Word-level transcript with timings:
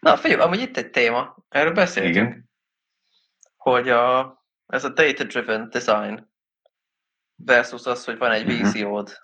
Na, 0.00 0.16
figyelj, 0.16 0.40
amúgy 0.40 0.60
itt 0.60 0.76
egy 0.76 0.90
téma, 0.90 1.36
erről 1.48 1.72
beszéltünk, 1.72 2.14
Igen. 2.14 2.50
hogy 3.56 3.88
a, 3.88 4.36
ez 4.66 4.84
a 4.84 4.88
data-driven 4.88 5.70
design 5.70 6.30
versus 7.36 7.84
az, 7.86 8.04
hogy 8.04 8.18
van 8.18 8.30
egy 8.32 8.44
Mhm. 8.46 8.54
víziód. 8.56 9.18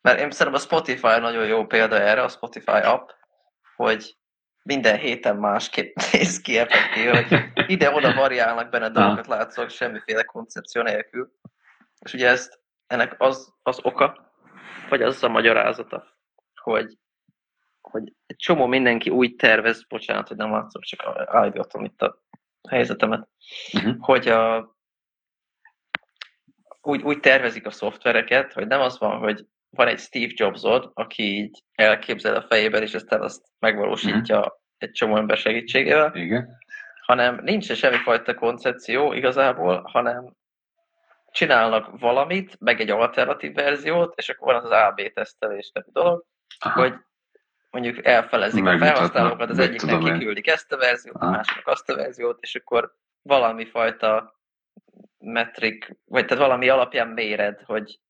Mert 0.00 0.20
én 0.20 0.30
szerintem 0.30 0.62
a 0.62 0.64
Spotify 0.64 1.18
nagyon 1.20 1.46
jó 1.46 1.66
példa 1.66 2.00
erre, 2.00 2.22
a 2.22 2.28
Spotify 2.28 2.70
app, 2.70 3.10
hogy 3.76 4.16
minden 4.62 4.98
héten 4.98 5.36
másképp 5.36 5.96
néz 6.12 6.40
ki 6.40 6.58
effektív, 6.58 7.10
hogy 7.10 7.70
ide-oda 7.70 8.14
variálnak 8.14 8.70
benne 8.70 8.88
dolgokat, 8.90 9.26
látszólag 9.26 9.70
semmiféle 9.70 10.22
koncepció 10.22 10.82
nélkül. 10.82 11.32
És 11.98 12.12
ugye 12.12 12.28
ezt, 12.28 12.60
ennek 12.86 13.14
az, 13.18 13.54
az 13.62 13.78
oka, 13.82 14.32
vagy 14.88 15.02
az 15.02 15.22
a 15.22 15.28
magyarázata, 15.28 16.06
hogy, 16.54 16.98
hogy 17.90 18.12
egy 18.26 18.36
csomó 18.36 18.66
mindenki 18.66 19.10
úgy 19.10 19.34
tervez, 19.34 19.86
bocsánat, 19.86 20.28
hogy 20.28 20.36
nem 20.36 20.52
látszok, 20.52 20.82
csak 20.82 21.28
állítottam 21.28 21.84
itt 21.84 22.02
a 22.02 22.22
helyzetemet, 22.68 23.28
Mhm. 23.72 23.90
hogy 23.98 24.28
a, 24.28 24.76
úgy, 26.80 27.02
úgy 27.02 27.20
tervezik 27.20 27.66
a 27.66 27.70
szoftvereket, 27.70 28.52
hogy 28.52 28.66
nem 28.66 28.80
az 28.80 28.98
van, 28.98 29.18
hogy 29.18 29.46
van 29.70 29.86
egy 29.88 29.98
Steve 29.98 30.32
Jobsod, 30.36 30.90
aki 30.94 31.22
így 31.22 31.62
elképzel 31.74 32.34
a 32.34 32.46
fejében, 32.48 32.82
és 32.82 32.94
aztán 32.94 33.22
azt 33.22 33.46
megvalósítja 33.58 34.60
egy 34.78 34.90
csomó 34.90 35.16
ember 35.16 35.36
segítségével, 35.36 36.14
Igen. 36.14 36.56
hanem 37.06 37.40
nincs 37.42 37.72
semmifajta 37.72 38.34
koncepció 38.34 39.12
igazából, 39.12 39.82
hanem 39.92 40.36
csinálnak 41.30 41.98
valamit, 41.98 42.60
meg 42.60 42.80
egy 42.80 42.90
alternatív 42.90 43.54
verziót, 43.54 44.12
és 44.16 44.28
akkor 44.28 44.52
van 44.52 44.64
az 44.64 44.70
AB 44.70 45.12
tesztelés 45.12 45.70
nevű 45.74 45.90
dolog, 45.92 46.24
Aha. 46.58 46.80
hogy 46.80 46.94
mondjuk 47.70 48.04
elfelezik 48.04 48.64
a 48.66 48.78
felhasználókat, 48.78 49.50
az 49.50 49.58
egyiknek 49.58 49.90
tudom 49.94 50.06
én. 50.06 50.18
kiküldik 50.18 50.46
ezt 50.46 50.72
a 50.72 50.76
verziót, 50.76 51.16
a 51.22 51.30
másiknak 51.30 51.66
azt 51.66 51.90
a 51.90 51.94
verziót, 51.96 52.38
és 52.40 52.54
akkor 52.54 52.94
valami 53.22 53.64
fajta 53.64 54.40
metrik, 55.18 55.96
vagy 56.04 56.26
tehát 56.26 56.42
valami 56.42 56.68
alapján 56.68 57.08
méred, 57.08 57.60
hogy 57.64 58.00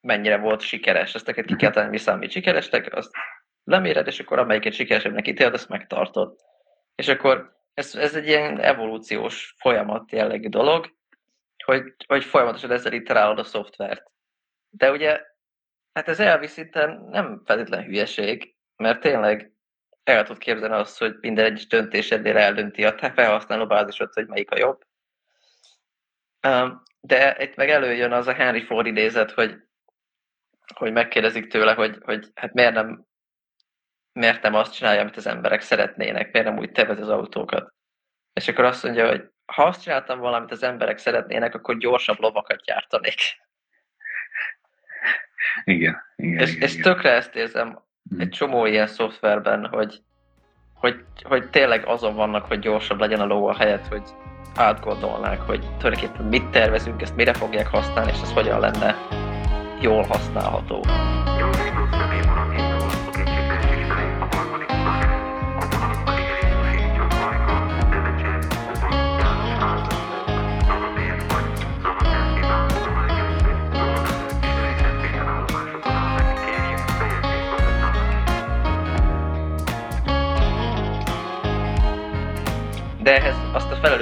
mennyire 0.00 0.36
volt 0.38 0.60
sikeres. 0.60 1.14
Ezt 1.14 1.26
neked 1.26 1.44
ki 1.44 1.52
Mhm. 1.52 1.60
kell 1.62 1.70
tenni, 1.70 1.90
mi 1.90 1.98
számít 1.98 2.30
sikeresnek, 2.30 2.94
azt 2.94 3.10
leméred, 3.64 4.06
és 4.06 4.20
akkor 4.20 4.38
amelyiket 4.38 4.72
sikeresebbnek 4.72 5.26
ítéled, 5.28 5.54
azt 5.54 5.68
megtartod. 5.68 6.36
És 6.94 7.08
akkor 7.08 7.56
ez, 7.74 7.94
ez 7.94 8.14
egy 8.14 8.26
ilyen 8.26 8.60
evolúciós 8.60 9.54
folyamat 9.58 10.12
jellegű 10.12 10.48
dolog, 10.48 10.94
hogy, 11.64 11.94
hogy 12.06 12.24
folyamatosan 12.24 12.70
ezzel 12.70 12.92
iterálod 12.92 13.38
a 13.38 13.44
szoftvert. 13.44 14.10
De 14.70 14.90
ugye, 14.90 15.20
hát 15.92 16.08
ez 16.08 16.20
elvi 16.20 16.46
szinten 16.46 17.06
nem 17.10 17.42
feltétlen 17.44 17.84
hülyeség, 17.84 18.55
mert 18.76 19.00
tényleg 19.00 19.52
el 20.04 20.22
tudod 20.22 20.42
képzelni 20.42 20.74
azt, 20.74 20.98
hogy 20.98 21.16
minden 21.20 21.44
egyes 21.44 21.66
döntésednél 21.66 22.36
eldönti 22.36 22.84
a 22.84 22.94
te 22.94 23.12
felhasználó 23.12 23.66
bázisod, 23.66 24.12
hogy 24.12 24.26
melyik 24.26 24.50
a 24.50 24.58
jobb. 24.58 24.84
De 27.00 27.36
itt 27.38 27.56
meg 27.56 27.70
előjön 27.70 28.12
az 28.12 28.26
a 28.26 28.32
Henry 28.32 28.64
Ford 28.64 28.86
idézet, 28.86 29.30
hogy, 29.30 29.56
hogy 30.74 30.92
megkérdezik 30.92 31.46
tőle, 31.46 31.72
hogy, 31.72 31.98
hogy 32.02 32.30
hát 32.34 32.52
miért 32.52 32.74
nem, 32.74 33.06
miért 34.12 34.42
nem 34.42 34.54
azt 34.54 34.74
csinálja, 34.74 35.00
amit 35.00 35.16
az 35.16 35.26
emberek 35.26 35.60
szeretnének, 35.60 36.32
miért 36.32 36.48
nem 36.48 36.58
úgy 36.58 36.72
tervez 36.72 37.00
az 37.00 37.08
autókat. 37.08 37.74
És 38.32 38.48
akkor 38.48 38.64
azt 38.64 38.82
mondja, 38.82 39.08
hogy 39.08 39.30
ha 39.44 39.62
azt 39.62 39.82
csináltam 39.82 40.18
volna, 40.18 40.36
amit 40.36 40.50
az 40.50 40.62
emberek 40.62 40.98
szeretnének, 40.98 41.54
akkor 41.54 41.78
gyorsabb 41.78 42.18
lovakat 42.18 42.62
gyártanék. 42.62 43.20
Igen. 45.64 46.02
Igen. 46.16 46.38
És, 46.38 46.50
igen, 46.50 46.62
és 46.62 46.72
igen. 46.72 46.82
tökre 46.82 47.10
ezt 47.10 47.34
érzem. 47.34 47.84
Egy 48.18 48.28
csomó 48.28 48.66
ilyen 48.66 48.86
szoftverben, 48.86 49.68
hogy, 49.72 50.02
hogy, 50.74 51.04
hogy 51.22 51.50
tényleg 51.50 51.86
azon 51.86 52.14
vannak, 52.14 52.44
hogy 52.44 52.58
gyorsabb 52.58 53.00
legyen 53.00 53.20
a 53.20 53.26
ló 53.26 53.46
a 53.46 53.54
helyet, 53.54 53.86
hogy 53.86 54.02
átgondolnák, 54.54 55.40
hogy 55.40 55.60
tulajdonképpen 55.78 56.26
mit 56.26 56.48
tervezünk, 56.48 57.02
ezt 57.02 57.16
mire 57.16 57.32
fogják 57.32 57.66
használni, 57.66 58.10
és 58.10 58.20
ez 58.22 58.32
hogyan 58.32 58.60
lenne 58.60 58.96
jól 59.80 60.02
használható. 60.02 60.80
Gyorsított 61.38 62.45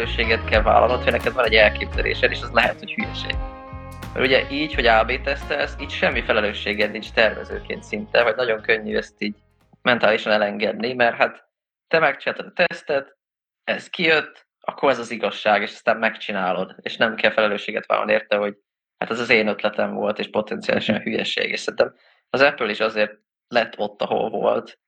felelősséget 0.04 0.44
kell 0.44 0.62
vállalnod, 0.62 1.02
hogy 1.02 1.12
neked 1.12 1.32
van 1.32 1.44
egy 1.44 1.54
elképzelésed, 1.54 2.30
és 2.30 2.42
az 2.42 2.50
lehet, 2.50 2.78
hogy 2.78 2.92
hülyeség. 2.92 3.34
Mert 4.12 4.26
ugye 4.26 4.50
így, 4.50 4.74
hogy 4.74 4.86
AB 4.86 5.20
tesztelsz, 5.22 5.76
így 5.80 5.90
semmi 5.90 6.22
felelősséged 6.22 6.90
nincs 6.90 7.12
tervezőként 7.12 7.82
szinte, 7.82 8.22
vagy 8.22 8.36
nagyon 8.36 8.62
könnyű 8.62 8.96
ezt 8.96 9.22
így 9.22 9.34
mentálisan 9.82 10.32
elengedni, 10.32 10.92
mert 10.92 11.16
hát 11.16 11.48
te 11.88 11.98
megcsináltad 11.98 12.46
a 12.46 12.64
tesztet, 12.66 13.16
ez 13.64 13.88
kijött, 13.88 14.46
akkor 14.60 14.90
ez 14.90 14.98
az 14.98 15.10
igazság, 15.10 15.62
és 15.62 15.70
aztán 15.70 15.96
megcsinálod, 15.96 16.74
és 16.80 16.96
nem 16.96 17.14
kell 17.14 17.30
felelősséget 17.30 17.86
vállalni 17.86 18.12
érte, 18.12 18.36
hogy 18.36 18.56
hát 18.98 19.10
ez 19.10 19.20
az 19.20 19.30
én 19.30 19.48
ötletem 19.48 19.94
volt, 19.94 20.18
és 20.18 20.30
potenciálisan 20.30 21.00
hülyeség. 21.00 21.50
És 21.50 21.60
szerintem 21.60 21.94
az 22.30 22.40
Apple 22.40 22.70
is 22.70 22.80
azért 22.80 23.12
lett 23.48 23.78
ott, 23.78 24.02
ahol 24.02 24.30
volt. 24.30 24.78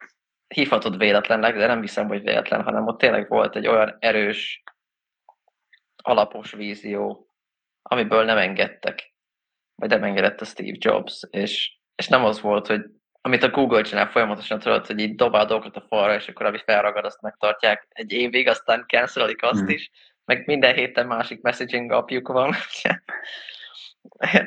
Hívhatod 0.55 0.99
véletlennek, 0.99 1.57
de 1.57 1.67
nem 1.67 1.81
hiszem, 1.81 2.07
hogy 2.07 2.23
véletlen, 2.23 2.63
hanem 2.63 2.87
ott 2.87 2.99
tényleg 2.99 3.29
volt 3.29 3.57
egy 3.57 3.67
olyan 3.67 3.97
erős, 3.99 4.65
alapos 6.07 6.53
vízió, 6.53 7.29
amiből 7.83 8.25
nem 8.25 8.39
engedtek. 8.39 9.15
Vagy 9.75 9.89
nem 9.89 10.03
engedett 10.03 10.41
a 10.41 10.45
Steve 10.45 10.77
Jobs. 10.79 11.23
És, 11.31 11.79
és 11.95 12.09
nem 12.09 12.25
az 12.25 12.41
volt, 12.41 12.67
hogy 12.67 12.85
amit 13.21 13.43
a 13.43 13.51
Google 13.51 13.83
csinál 13.83 14.11
folyamatosan, 14.11 14.59
tudod, 14.59 14.87
hogy 14.87 14.99
így 14.99 15.15
dobál 15.15 15.47
dolgokat 15.47 15.77
a 15.77 15.87
falra, 15.89 16.15
és 16.15 16.29
akkor 16.29 16.47
ami 16.47 16.59
felragad, 16.65 17.05
azt 17.05 17.21
megtartják 17.21 17.87
egy 17.89 18.13
évig, 18.13 18.49
aztán 18.49 18.85
cancelik 18.89 19.43
azt 19.43 19.61
Mhm. 19.61 19.71
is, 19.71 19.91
meg 20.25 20.47
minden 20.47 20.75
héten 20.75 21.07
másik 21.07 21.41
messaging 21.41 21.93
apjuk 21.93 22.29
van. 22.29 22.55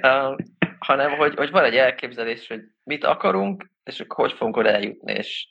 Uh, 0.02 0.38
hanem, 0.80 1.12
hogy, 1.18 1.36
hogy 1.36 1.50
van 1.52 1.64
egy 1.64 1.76
elképzelés, 1.76 2.48
hogy 2.48 2.62
mit 2.84 3.04
akarunk, 3.04 3.72
és 3.84 4.06
hogy 4.08 4.34
fogunk 4.34 4.58
oda 4.58 4.70
eljutni, 4.70 5.14
és, 5.14 5.48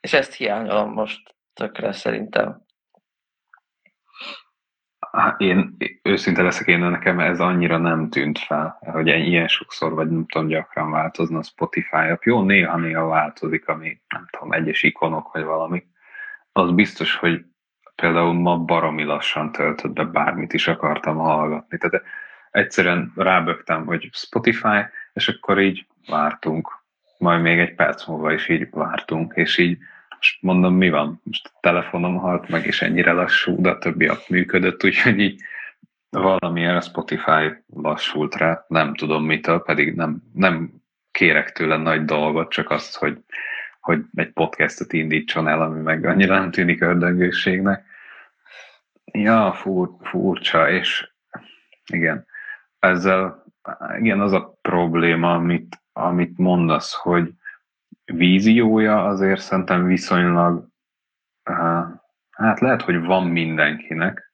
és 0.00 0.12
ezt 0.12 0.34
hiányolom 0.34 0.92
most 0.92 1.34
tökre 1.52 1.92
szerintem. 1.92 2.64
Há, 5.12 5.34
Én 5.38 5.76
őszinte 6.02 6.42
leszek, 6.42 6.66
én 6.66 6.78
nekem 6.78 7.20
ez 7.20 7.40
annyira 7.40 7.76
nem 7.76 8.08
tűnt 8.08 8.38
fel, 8.38 8.78
hogy 8.80 9.06
ilyen 9.06 9.48
sokszor, 9.48 9.92
vagy 9.94 10.10
nem 10.10 10.26
tudom, 10.26 10.46
gyakran 10.46 10.90
változna 10.90 11.38
a 11.38 11.42
Spotify 11.42 11.96
app. 11.96 12.22
Jó, 12.22 12.42
néha-néha 12.42 13.06
változik, 13.06 13.68
ami 13.68 14.00
nem 14.08 14.26
tudom, 14.30 14.52
egyes 14.52 14.82
ikonok, 14.82 15.32
vagy 15.32 15.44
valami. 15.44 15.84
Az 16.52 16.70
biztos, 16.70 17.16
hogy 17.16 17.44
például 17.94 18.32
ma 18.32 18.58
baromi 18.58 19.02
lassan 19.02 19.52
töltött 19.52 19.92
be 19.92 20.04
bármit 20.04 20.52
is 20.52 20.68
akartam 20.68 21.16
hallgatni. 21.16 21.78
Tehát 21.78 22.02
egyszerűen 22.50 23.12
rábögtem, 23.16 23.86
hogy 23.86 24.08
Spotify, 24.12 24.78
és 25.12 25.28
akkor 25.28 25.60
így 25.60 25.86
vártunk. 26.08 26.84
Majd 27.18 27.42
még 27.42 27.58
egy 27.58 27.74
perc 27.74 28.06
múlva 28.06 28.32
is 28.32 28.48
így 28.48 28.68
vártunk, 28.70 29.32
és 29.36 29.58
így 29.58 29.78
most 30.22 30.42
mondom, 30.42 30.74
mi 30.74 30.90
van? 30.90 31.20
Most 31.24 31.50
a 31.54 31.58
telefonom 31.60 32.16
halt 32.16 32.48
meg, 32.48 32.66
és 32.66 32.82
ennyire 32.82 33.12
lassú, 33.12 33.60
de 33.60 33.70
a 33.70 33.78
többi 33.78 34.06
app 34.06 34.28
működött, 34.28 34.84
úgyhogy 34.84 35.18
így 35.18 35.40
valamilyen 36.10 36.76
a 36.76 36.80
Spotify 36.80 37.64
lassult 37.74 38.34
rá, 38.34 38.64
nem 38.68 38.94
tudom 38.94 39.24
mitől, 39.24 39.62
pedig 39.62 39.94
nem, 39.94 40.22
nem 40.34 40.70
kérek 41.10 41.52
tőle 41.52 41.76
nagy 41.76 42.04
dolgot, 42.04 42.50
csak 42.50 42.70
azt, 42.70 42.96
hogy, 42.96 43.18
hogy 43.80 44.00
egy 44.14 44.30
podcastot 44.32 44.92
indítson 44.92 45.48
el, 45.48 45.62
ami 45.62 45.80
meg 45.80 46.04
annyira 46.04 46.38
nem 46.38 46.50
tűnik 46.50 46.82
ördöngőségnek. 46.82 47.84
Ja, 49.04 49.52
fur, 49.52 49.90
furcsa, 50.00 50.70
és 50.70 51.10
igen, 51.92 52.26
ezzel 52.78 53.44
igen, 53.98 54.20
az 54.20 54.32
a 54.32 54.58
probléma, 54.60 55.34
amit, 55.34 55.82
amit 55.92 56.38
mondasz, 56.38 56.94
hogy 56.94 57.32
víziója 58.04 59.04
azért 59.04 59.40
szerintem 59.40 59.86
viszonylag, 59.86 60.66
uh, 61.50 61.84
hát 62.30 62.60
lehet, 62.60 62.82
hogy 62.82 63.00
van 63.00 63.26
mindenkinek, 63.26 64.32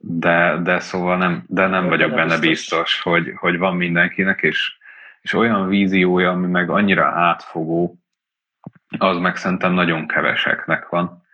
de, 0.00 0.58
de 0.62 0.78
szóval 0.78 1.16
nem, 1.16 1.44
de 1.46 1.66
nem 1.66 1.88
vagyok 1.88 2.10
Benne 2.10 2.22
benne 2.22 2.38
biztos. 2.38 2.78
biztos, 2.78 3.00
hogy, 3.00 3.32
hogy 3.36 3.58
van 3.58 3.76
mindenkinek, 3.76 4.42
és, 4.42 4.76
és 5.20 5.32
olyan 5.32 5.68
víziója, 5.68 6.30
ami 6.30 6.46
meg 6.46 6.70
annyira 6.70 7.04
átfogó, 7.04 7.98
az 8.98 9.16
meg 9.18 9.36
szerintem 9.36 9.72
nagyon 9.72 10.06
keveseknek 10.06 10.88
van, 10.88 11.26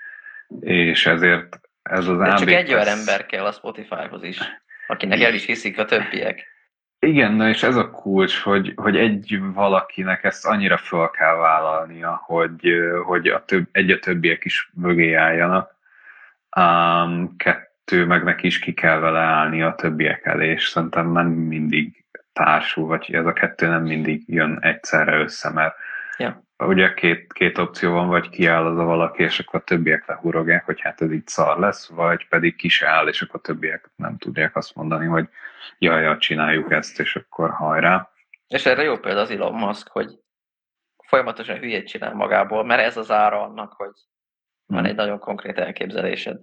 és 0.61 1.07
ezért 1.07 1.61
ez 1.83 2.07
az 2.07 2.19
De 2.19 2.35
csak 2.35 2.41
AB 2.41 2.49
egy 2.49 2.73
olyan 2.73 2.87
ember 2.87 3.27
kell 3.27 3.45
a 3.45 3.53
Spotify-hoz 3.53 4.23
is, 4.23 4.39
akinek 4.87 5.21
el 5.21 5.35
is 5.35 5.45
hiszik 5.45 5.79
a 5.79 5.85
többiek. 5.85 6.52
Igen, 7.07 7.33
na 7.33 7.49
és 7.49 7.63
ez 7.63 7.77
a 7.77 7.91
kulcs, 7.91 8.41
hogy, 8.41 8.73
hogy 8.77 8.97
egy 8.97 9.39
valakinek 9.55 10.25
ezt 10.25 10.47
annyira 10.47 10.77
föl 10.77 11.11
kell 11.11 11.35
vállalnia, 11.35 12.23
hogy, 12.25 12.73
hogy 13.05 13.27
a 13.27 13.45
több, 13.45 13.69
egy 13.73 13.91
a 13.91 13.99
többiek 13.99 14.45
is 14.45 14.71
mögé 14.75 15.15
álljanak, 15.15 15.77
um, 16.57 17.37
kettő 17.37 18.07
meg 18.07 18.25
neki 18.25 18.47
is 18.47 18.59
ki 18.59 18.73
kell 18.73 18.99
vele 18.99 19.19
állni 19.19 19.63
a 19.63 19.75
többiek 19.75 20.25
elé, 20.25 20.49
és 20.51 20.69
szerintem 20.69 21.13
nem 21.13 21.27
mindig 21.27 22.05
társul, 22.33 22.87
vagy 22.87 23.15
ez 23.15 23.27
a 23.27 23.33
kettő 23.33 23.67
nem 23.67 23.83
mindig 23.83 24.23
jön 24.27 24.59
egyszerre 24.61 25.17
össze, 25.17 25.51
mert 25.51 25.75
Ja. 26.17 26.43
Ugye 26.67 26.95
két, 26.95 27.33
két 27.33 27.59
opció 27.59 27.93
van, 27.93 28.09
vagy 28.09 28.29
kiáll 28.29 28.67
az 28.67 28.79
a 28.79 28.85
valaki, 28.85 29.23
és 29.23 29.39
akkor 29.39 29.61
a 29.61 29.65
többiek 29.65 30.07
lehurogják, 30.07 30.65
hogy 30.65 30.81
hát 30.81 31.01
ez 31.01 31.13
így 31.13 31.27
szar 31.27 31.59
lesz, 31.59 31.89
vagy 31.89 32.29
pedig 32.29 32.57
ki 32.57 32.69
se 32.69 32.89
áll, 32.89 33.09
és 33.09 33.23
akkor 33.23 33.41
a 33.43 33.47
többiek 33.47 33.91
nem 33.97 34.19
tudják 34.19 34.57
azt 34.57 34.75
mondani, 34.75 35.07
hogy 35.07 35.29
jaj, 35.79 36.03
jaj, 36.03 36.19
csináljuk 36.19 36.73
ezt, 36.73 37.01
és 37.01 37.17
akkor 37.17 37.51
hajrá. 37.51 38.11
És 38.49 38.67
erre 38.67 38.83
jó 38.83 38.99
példa 38.99 39.21
az 39.21 39.31
Elon 39.31 39.55
Musk, 39.55 39.89
hogy 39.89 40.19
folyamatosan 41.07 41.59
hülyét 41.59 41.87
csinál 41.87 42.15
magából, 42.15 42.65
mert 42.65 42.83
ez 42.83 42.97
az 42.97 43.11
ára 43.11 43.43
annak, 43.43 43.73
hogy 43.73 43.93
van 44.67 44.85
egy 44.85 44.95
nagyon 44.95 45.19
konkrét 45.19 45.59
elképzelésed. 45.59 46.41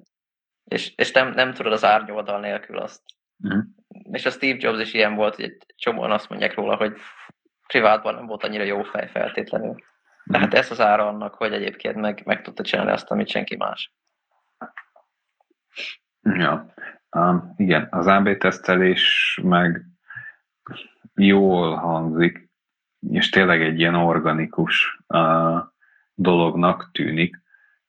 És, 0.63 0.93
és 0.95 1.11
nem, 1.11 1.31
nem 1.31 1.53
tudod 1.53 1.71
az 1.71 1.83
árnyoldal 1.83 2.39
nélkül 2.39 2.77
azt. 2.77 3.01
Mhm. 3.35 3.59
És 4.11 4.25
a 4.25 4.29
Steve 4.29 4.57
Jobs 4.59 4.79
is 4.79 4.93
ilyen 4.93 5.15
volt, 5.15 5.35
hogy 5.35 5.45
egy 5.45 5.57
csomóan 5.75 6.11
azt 6.11 6.29
mondják 6.29 6.53
róla, 6.53 6.75
hogy 6.75 6.97
privátban 7.67 8.15
nem 8.15 8.25
volt 8.25 8.43
annyira 8.43 8.63
jó 8.63 8.83
fej 8.83 9.07
feltétlenül. 9.07 9.75
De 10.23 10.39
hát 10.39 10.53
ez 10.53 10.71
az 10.71 10.79
ára 10.79 11.07
annak, 11.07 11.33
hogy 11.33 11.53
egyébként 11.53 11.95
meg, 11.95 12.21
meg 12.25 12.41
tudta 12.41 12.63
csinálni 12.63 12.91
azt, 12.91 13.11
amit 13.11 13.29
senki 13.29 13.55
más. 13.55 13.93
Ja, 16.21 16.73
um, 17.11 17.53
igen, 17.57 17.87
az 17.91 18.07
AB 18.07 18.37
tesztelés 18.37 19.39
meg 19.43 19.85
jól 21.15 21.75
hangzik, 21.75 22.49
és 23.09 23.29
tényleg 23.29 23.61
egy 23.61 23.79
ilyen 23.79 23.95
organikus 23.95 24.99
uh, 25.07 25.59
dolognak 26.13 26.89
tűnik, 26.91 27.41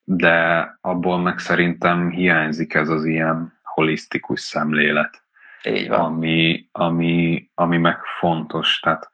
de 0.04 0.68
abból 0.80 1.18
meg 1.18 1.38
szerintem 1.38 2.10
hiányzik 2.10 2.74
ez 2.74 2.88
az 2.88 3.04
ilyen 3.04 3.58
holisztikus 3.62 4.40
szemlélet, 4.40 5.22
Így 5.64 5.88
van. 5.88 6.00
ami, 6.00 6.68
ami, 6.72 7.48
ami 7.54 7.78
meg 7.78 8.04
fontos. 8.18 8.80
Tehát 8.80 9.10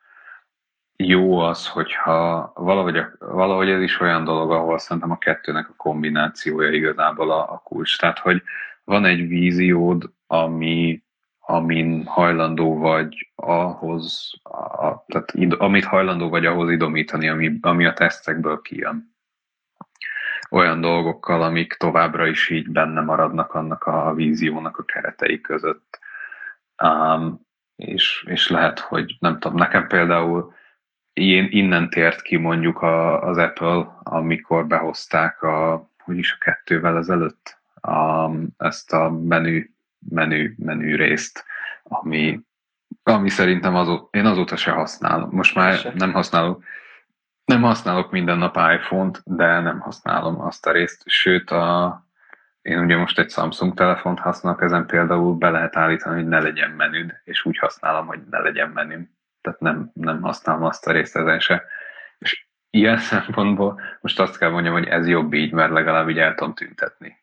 jó 0.97 1.39
az, 1.39 1.69
hogyha 1.69 2.53
valahogy, 2.55 3.05
valahogy 3.19 3.69
ez 3.69 3.81
is 3.81 4.01
olyan 4.01 4.25
dolog, 4.25 4.51
ahol 4.51 4.79
szerintem 4.79 5.11
a 5.11 5.19
kettőnek 5.19 5.69
a 5.69 5.75
kombinációja 5.77 6.71
igazából 6.71 7.31
a, 7.31 7.53
a 7.53 7.61
kulcs. 7.65 7.99
Tehát, 7.99 8.19
hogy 8.19 8.43
van 8.85 9.05
egy 9.05 9.29
víziód, 9.29 10.11
ami, 10.27 11.03
amin 11.41 12.05
hajlandó 12.05 12.79
vagy 12.79 13.31
ahhoz, 13.35 14.33
a, 14.43 15.05
tehát 15.07 15.33
id, 15.33 15.55
amit 15.59 15.85
hajlandó 15.85 16.29
vagy 16.29 16.47
ahhoz 16.47 16.71
idomítani, 16.71 17.29
ami, 17.29 17.59
ami 17.61 17.87
a 17.87 17.93
tesztekből 17.93 18.61
kijön. 18.61 19.15
Olyan 20.51 20.81
dolgokkal, 20.81 21.43
amik 21.43 21.73
továbbra 21.73 22.27
is 22.27 22.51
így 22.51 22.69
benne 22.69 23.01
maradnak 23.01 23.55
annak 23.55 23.85
a 23.85 24.15
víziónak 24.15 24.79
a 24.79 24.85
keretei 24.85 25.41
között. 25.41 25.99
Um, 26.83 27.47
és, 27.77 28.25
és 28.29 28.49
lehet, 28.49 28.79
hogy 28.79 29.17
nem 29.21 29.39
tudom, 29.39 29.57
nekem 29.57 29.87
például 29.87 30.55
én 31.17 31.47
innen 31.51 31.91
tért 31.91 32.23
ki 32.23 32.37
mondjuk 32.37 32.83
a, 32.83 33.23
az 33.23 33.39
Apple, 33.39 33.99
amikor 34.03 34.67
behozták 34.67 35.43
a, 35.43 35.89
hogy 35.99 36.19
is 36.19 36.33
a 36.33 36.45
kettővel 36.45 36.97
ezelőtt 36.97 37.59
a, 37.81 38.31
ezt 38.57 38.93
a 38.93 39.11
menü, 39.11 39.71
menü, 40.09 40.55
menü 40.59 40.97
részt, 40.97 41.45
ami, 41.83 42.41
ami 43.03 43.29
szerintem 43.29 43.75
azó, 43.75 44.09
én 44.11 44.27
azóta 44.27 44.57
se 44.57 44.71
használom. 44.71 45.29
Most 45.33 45.55
már 45.55 45.75
Se. 45.75 45.93
nem 45.95 46.13
használok, 46.13 46.65
nem 47.45 47.63
használok 47.63 48.11
minden 48.11 48.39
nap 48.39 48.57
iPhone-t, 48.57 49.23
de 49.25 49.61
nem 49.61 49.81
használom 49.81 50.41
azt 50.41 50.67
a 50.67 50.73
részt. 50.73 51.03
Sőt, 51.07 51.51
a, 51.51 52.07
én 52.63 52.79
ugye 52.79 52.97
most 52.97 53.19
egy 53.19 53.31
Samsung 53.31 53.75
telefont 53.75 54.19
használok, 54.19 54.63
ezen 54.63 54.87
például 54.87 55.35
be 55.35 55.51
lehet 55.51 55.77
állítani, 55.77 56.17
hogy 56.17 56.29
ne 56.29 56.41
legyen 56.41 56.71
menüd, 56.71 57.21
és 57.25 57.45
úgy 57.45 57.59
használom, 57.59 58.07
hogy 58.07 58.21
ne 58.31 58.39
legyen 58.39 58.71
menüm. 58.71 59.16
Tehát 59.47 59.61
nem, 59.61 59.91
nem 59.95 60.23
használom 60.23 60.63
azt 60.63 60.87
a 60.87 60.93
részt 60.93 61.17
ezen 61.17 61.41
se. 61.41 61.65
És 62.19 62.47
ilyen 62.71 62.99
szempontból 63.13 63.81
most 64.01 64.21
azt 64.21 64.39
kell 64.39 64.51
mondjam, 64.51 64.75
hogy 64.75 64.87
ez 64.87 65.09
jobb 65.09 65.33
így, 65.33 65.53
mert 65.53 65.73
legalább 65.73 66.09
így 66.09 66.19
el 66.19 66.35
tudom 66.35 66.55
tüntetni. 66.55 67.17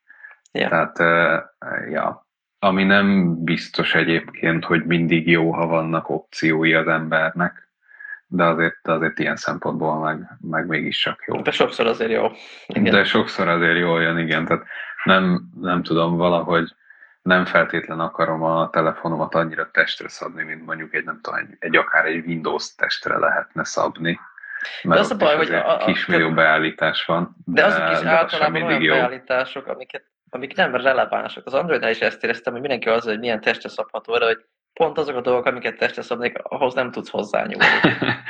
Ja. 0.52 0.70
Tehát, 0.70 1.00
uh, 1.00 1.92
ja, 1.92 2.28
ami 2.60 2.84
nem 2.84 3.38
biztos 3.44 3.96
egyébként, 3.96 4.66
hogy 4.66 4.86
mindig 4.86 5.28
jó, 5.28 5.52
ha 5.52 5.68
vannak 5.68 6.10
opciói 6.10 6.74
az 6.74 6.88
embernek, 6.88 7.72
de 8.28 8.44
azért, 8.44 8.76
de 8.84 8.92
azért 8.92 9.20
ilyen 9.20 9.36
szempontból 9.36 10.00
meg, 10.00 10.38
meg 10.42 10.68
mégis 10.68 10.98
csak 11.00 11.24
jó. 11.28 11.42
De 11.42 11.52
sokszor 11.52 11.88
azért 11.88 12.12
jó. 12.12 12.28
Igen. 12.68 12.94
De 12.94 13.04
sokszor 13.04 13.48
azért 13.48 13.78
jól 13.78 14.02
jön, 14.02 14.18
igen. 14.18 14.46
Tehát 14.46 14.66
nem, 15.04 15.50
nem 15.60 15.84
tudom, 15.84 16.18
valahogy 16.18 16.76
nem 17.24 17.46
feltétlen 17.46 18.00
akarom 18.00 18.44
a 18.44 18.70
telefonomat 18.70 19.36
annyira 19.36 19.72
testre 19.72 20.08
szabni, 20.08 20.44
mint 20.44 20.66
mondjuk 20.66 20.94
egy, 20.94 21.04
nem 21.04 21.20
tudom, 21.22 21.40
egy, 21.60 21.76
akár 21.76 22.06
egy 22.06 22.26
Windows 22.26 22.76
testre 22.76 23.18
lehetne 23.18 23.64
szabni. 23.64 24.20
Mert 24.84 25.00
az 25.00 25.12
a 25.12 25.16
baj, 25.16 25.36
hogy 25.36 25.54
a- 25.54 25.74
a- 25.74 25.78
kismillió 25.78 26.32
beállítás 26.32 27.06
van. 27.06 27.36
De 27.46 27.66
azok 27.66 27.84
is 27.90 27.96
az 27.96 28.00
sem 28.00 28.08
általában 28.08 28.56
olyan 28.56 28.68
mindig 28.68 28.88
jó. 28.88 28.94
beállítások, 28.94 29.68
amiket, 29.68 30.06
amik 30.30 30.56
nem 30.56 30.76
relevánsok. 30.76 31.46
Az 31.46 31.54
Androidnál 31.54 31.90
is 31.90 32.00
ezt 32.00 32.24
éreztem, 32.24 32.52
hogy 32.54 32.62
mindenki 32.62 32.90
az, 32.90 33.04
hogy 33.04 33.20
milyen 33.20 33.42
testre 33.42 33.70
szabható, 33.70 34.18
de 34.18 34.26
hogy 34.26 34.46
pont 34.74 34.98
azok 34.98 35.16
a 35.16 35.22
dolgok, 35.22 35.46
amiket 35.46 35.78
testre 35.78 36.02
szabnék, 36.02 36.38
ahhoz 36.44 36.74
nem 36.74 36.92
tudsz 36.92 37.10
hozzányúlni. 37.10 37.66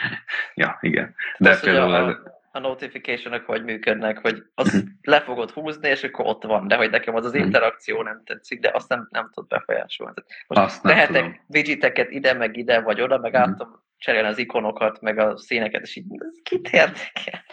ja, 0.53 0.77
igen. 0.81 1.15
De 1.37 1.49
az, 1.49 1.59
hogy 1.59 1.69
például 1.69 1.93
a, 1.93 2.32
a 2.55 2.59
notification 2.59 3.43
hogy 3.45 3.63
működnek, 3.63 4.17
hogy 4.17 4.43
az 4.53 4.83
le 5.01 5.21
fogod 5.21 5.51
húzni, 5.51 5.87
és 5.89 6.03
akkor 6.03 6.25
ott 6.25 6.43
van, 6.43 6.67
de 6.67 6.75
hogy 6.75 6.89
nekem 6.89 7.15
az 7.15 7.25
az 7.25 7.33
Mhm. 7.33 7.43
interakció 7.43 8.01
nem 8.01 8.21
tetszik, 8.25 8.59
de 8.59 8.71
azt 8.73 8.89
nem, 8.89 9.07
nem 9.11 9.29
tud 9.31 9.47
befolyásolni. 9.47 10.13
Tehát 10.13 10.29
Most 10.47 10.61
Azt 10.61 10.81
tehetek 10.81 11.43
widgeteket 11.47 12.11
ide, 12.11 12.33
meg 12.33 12.57
ide, 12.57 12.81
vagy 12.81 13.01
oda, 13.01 13.17
meg 13.17 13.35
át 13.35 13.57
tudom 13.57 13.83
cserélni 13.97 14.27
az 14.27 14.37
ikonokat, 14.37 15.01
meg 15.01 15.17
a 15.17 15.37
színeket, 15.37 15.81
és 15.81 15.95
így 15.95 16.05
kit 16.43 16.69
érdekel? 16.69 17.43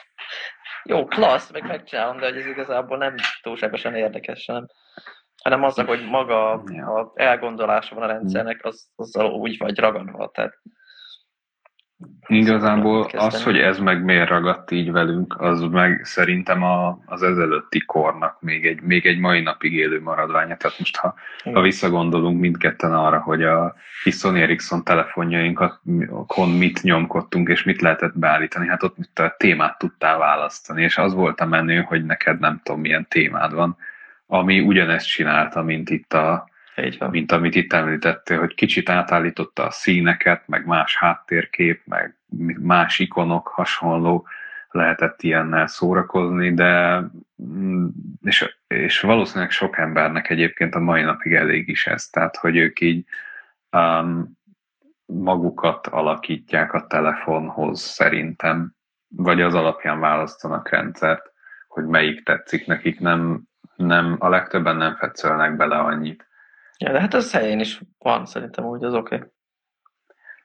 Jó, 0.85 1.05
klassz, 1.05 1.50
meg 1.52 1.67
megcsinálom, 1.67 2.19
de 2.19 2.26
hogy 2.26 2.37
ez 2.37 2.47
igazából 2.47 2.97
nem 2.97 3.14
túlságosan 3.43 3.94
érdekes, 3.94 4.47
hanem, 4.47 4.67
hanem 5.43 5.64
az, 5.64 5.75
hogy 5.81 6.05
maga 6.08 6.52
a 6.52 7.12
elgondolása 7.14 7.94
van 7.94 8.05
a 8.05 8.12
rendszernek, 8.12 8.64
az, 8.64 8.91
azzal 8.97 9.32
úgy 9.32 9.58
vagy 9.58 9.79
ragadva. 9.79 10.31
Tehát 10.35 10.58
Igazából 12.26 13.08
az, 13.17 13.43
hogy 13.43 13.58
ez 13.58 13.79
meg 13.79 14.05
miért 14.05 14.29
ragadt 14.29 14.70
így 14.70 14.93
velünk, 14.93 15.41
az 15.41 15.61
meg 15.61 16.00
szerintem 16.05 16.62
a, 16.62 16.99
az 17.06 17.23
ezelőtti 17.23 17.85
kornak 17.85 18.37
még 18.41 18.67
egy, 18.67 18.81
még 18.81 19.06
egy 19.06 19.19
mai 19.19 19.41
napig 19.41 19.73
élő 19.73 20.00
maradványa. 20.00 20.57
Tehát 20.57 20.78
most, 20.78 20.97
ha, 20.97 21.14
ha 21.52 21.61
visszagondolunk 21.61 22.40
mindketten 22.40 22.95
arra, 22.95 23.21
hogy 23.21 23.42
a 23.42 23.75
Sony 24.04 24.40
Ericsson 24.40 24.85
telefonjainkon 24.85 26.50
mit 26.59 26.83
nyomkodtunk, 26.83 27.49
és 27.49 27.62
mit 27.62 27.80
lehetett 27.80 28.19
beállítani, 28.19 28.69
hát 28.69 28.83
ott 28.83 28.99
mit 28.99 29.19
a 29.19 29.35
témát 29.38 29.78
tudtál 29.78 30.19
választani, 30.19 30.83
és 30.83 30.99
az 30.99 31.14
volt 31.14 31.40
a 31.40 31.47
menő, 31.47 31.80
hogy 31.80 32.04
neked 32.04 32.38
nem 32.38 32.61
tudom 32.62 32.80
milyen 32.80 33.07
témád 33.09 33.54
van, 33.54 33.76
ami 34.26 34.61
ugyanezt 34.61 35.09
csinálta, 35.09 35.62
mint 35.62 35.90
itt 35.90 36.12
a, 36.12 36.50
így 36.84 36.99
van. 36.99 37.10
mint 37.10 37.32
amit 37.32 37.54
itt 37.54 37.72
említettél, 37.72 38.38
hogy 38.38 38.54
kicsit 38.54 38.88
átállította 38.88 39.66
a 39.66 39.70
színeket, 39.70 40.42
meg 40.46 40.66
más 40.66 40.96
háttérkép, 40.96 41.82
meg 41.84 42.16
más 42.60 42.99
ikonok 42.99 43.49
hasonló, 43.49 44.26
lehetett 44.70 45.22
ilyennel 45.22 45.66
szórakozni, 45.66 46.54
de 46.54 47.02
mm, 47.42 47.87
és, 48.22 48.56
és 48.66 49.00
valószínűleg 49.00 49.50
sok 49.50 49.78
embernek 49.78 50.30
egyébként 50.30 50.75
a 50.75 50.80
mai 50.80 51.02
napig 51.02 51.34
elég 51.34 51.68
is 51.68 51.87
ez, 51.87 52.06
tehát 52.06 52.37
hogy 52.37 52.56
ők 52.56 52.80
így 52.80 53.04
um, 53.70 54.38
magukat 55.06 55.87
alakítják 55.87 56.72
a 56.72 56.87
telefonhoz 56.87 57.80
szerintem, 57.80 58.75
vagy 59.08 59.40
az 59.40 59.54
alapján 59.54 60.00
választanak 60.00 60.68
rendszert, 60.68 61.32
hogy 61.68 61.87
melyik 61.87 62.25
tetszik 62.25 62.66
nekik, 62.66 63.00
nem, 63.00 63.42
nem, 63.76 64.16
a 64.18 64.28
legtöbben 64.28 64.76
nem 64.76 64.96
fetszölnek 64.96 65.56
bele 65.56 65.76
annyit. 65.76 66.28
Ja, 66.80 66.92
de 66.92 67.00
hát 67.00 67.14
ez 67.14 67.32
helyén 67.32 67.60
is 67.60 67.80
van, 67.99 68.26
szerintem 68.26 68.64
úgy, 68.64 68.84
az 68.84 68.94
oké. 68.94 69.14
Okay. 69.14 69.28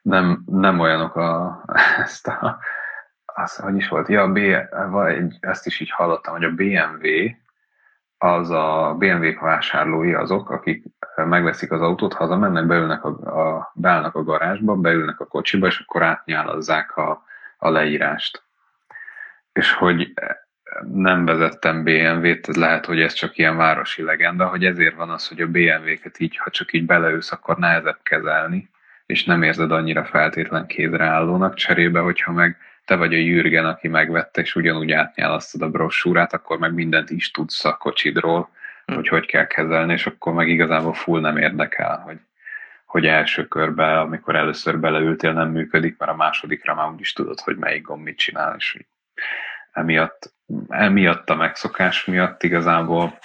nem, 0.01 0.43
nem 0.45 0.79
olyanok 0.79 1.15
a, 1.15 1.63
ezt 2.03 2.27
a, 2.27 2.59
az, 3.25 3.55
hogy 3.55 3.75
is 3.75 3.87
volt, 3.87 4.07
ja, 4.07 4.21
a 4.21 4.31
B, 4.31 4.39
vagy 4.89 5.37
ezt 5.39 5.65
is 5.65 5.79
így 5.79 5.91
hallottam, 5.91 6.33
hogy 6.33 6.43
a 6.43 6.51
BMW, 6.51 7.07
az 8.17 8.49
a 8.49 8.95
BMW 8.97 9.39
vásárlói 9.39 10.13
azok, 10.13 10.49
akik 10.49 10.85
megveszik 11.15 11.71
az 11.71 11.81
autót, 11.81 12.13
hazamennek, 12.13 12.65
beülnek 12.65 13.03
a, 13.03 13.09
a, 13.09 13.71
beállnak 13.75 14.15
a 14.15 14.23
garázsba, 14.23 14.75
beülnek 14.75 15.19
a 15.19 15.25
kocsiba, 15.25 15.67
és 15.67 15.79
akkor 15.79 16.03
átnyálazzák 16.03 16.97
a, 16.97 17.23
a 17.57 17.69
leírást. 17.69 18.43
És 19.51 19.73
hogy 19.73 20.13
nem 20.93 21.25
vezettem 21.25 21.84
BMW-t, 21.84 22.48
ez 22.48 22.55
lehet, 22.55 22.86
hogy 22.86 23.01
ez 23.01 23.13
csak 23.13 23.38
ilyen 23.38 23.57
városi 23.57 24.01
legenda, 24.03 24.48
hogy 24.48 24.65
ezért 24.65 24.95
van 24.95 25.10
az, 25.10 25.27
hogy 25.27 25.41
a 25.41 25.48
BMW-ket 25.48 26.19
így, 26.19 26.38
ha 26.38 26.50
csak 26.50 26.74
így 26.74 26.86
beleülsz, 26.86 27.31
akkor 27.31 27.57
nehezebb 27.57 28.00
kezelni, 28.03 28.69
és 29.05 29.24
nem 29.24 29.43
érzed 29.43 29.72
annyira 29.72 30.05
feltétlen 30.05 30.65
kézreállónak, 30.65 31.53
cserébe, 31.53 32.00
hogyha 32.00 32.31
meg 32.31 32.57
te 32.86 32.95
vagy 32.95 33.13
a 33.13 33.17
Jürgen, 33.17 33.65
aki 33.65 33.88
megvette, 33.88 34.41
és 34.41 34.55
ugyanúgy 34.55 34.91
átnyálasztod 34.91 35.62
a 35.62 35.69
brossúrát, 35.69 36.34
akkor 36.34 36.57
meg 36.57 36.74
mindent 36.74 37.10
is 37.10 37.31
tudsz 37.31 37.65
a 37.65 37.77
kocsidról, 37.77 38.50
Hm. 38.86 38.93
hogy 38.93 39.07
hogy 39.07 39.25
kell 39.25 39.48
kezelni, 39.48 39.93
és 39.93 40.05
akkor 40.05 40.34
meg 40.34 40.50
igazából 40.50 40.93
full 40.93 41.22
nem 41.22 41.38
érdekel, 41.38 41.98
hogy, 41.98 42.19
hogy 42.86 43.05
első 43.05 43.48
körben, 43.48 43.98
amikor 43.98 44.36
először 44.36 44.79
beleültél, 44.79 45.34
nem 45.34 45.50
működik, 45.50 45.98
mert 45.98 46.12
a 46.12 46.15
másodikra 46.15 46.75
már 46.75 46.89
úgyis 46.91 47.13
tudod, 47.13 47.39
hogy 47.39 47.57
melyik 47.57 47.81
gomb 47.81 48.03
mit 48.03 48.17
csinál, 48.17 48.55
és 48.57 48.77
emiatt, 49.72 50.34
emiatt 50.67 51.29
a 51.29 51.35
megszokás 51.35 52.05
miatt 52.05 52.43
igazából 52.43 53.19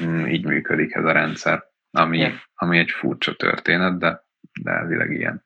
mm, 0.00 0.26
így 0.26 0.44
működik 0.44 0.94
ez 0.94 1.04
a 1.04 1.12
rendszer, 1.12 1.64
ami, 1.90 2.16
Igen. 2.16 2.40
ami 2.54 2.78
egy 2.78 2.90
furcsa 2.90 3.34
történet, 3.34 3.98
de, 3.98 4.24
de 4.62 4.70
elvileg 4.70 5.10
ilyen. 5.10 5.44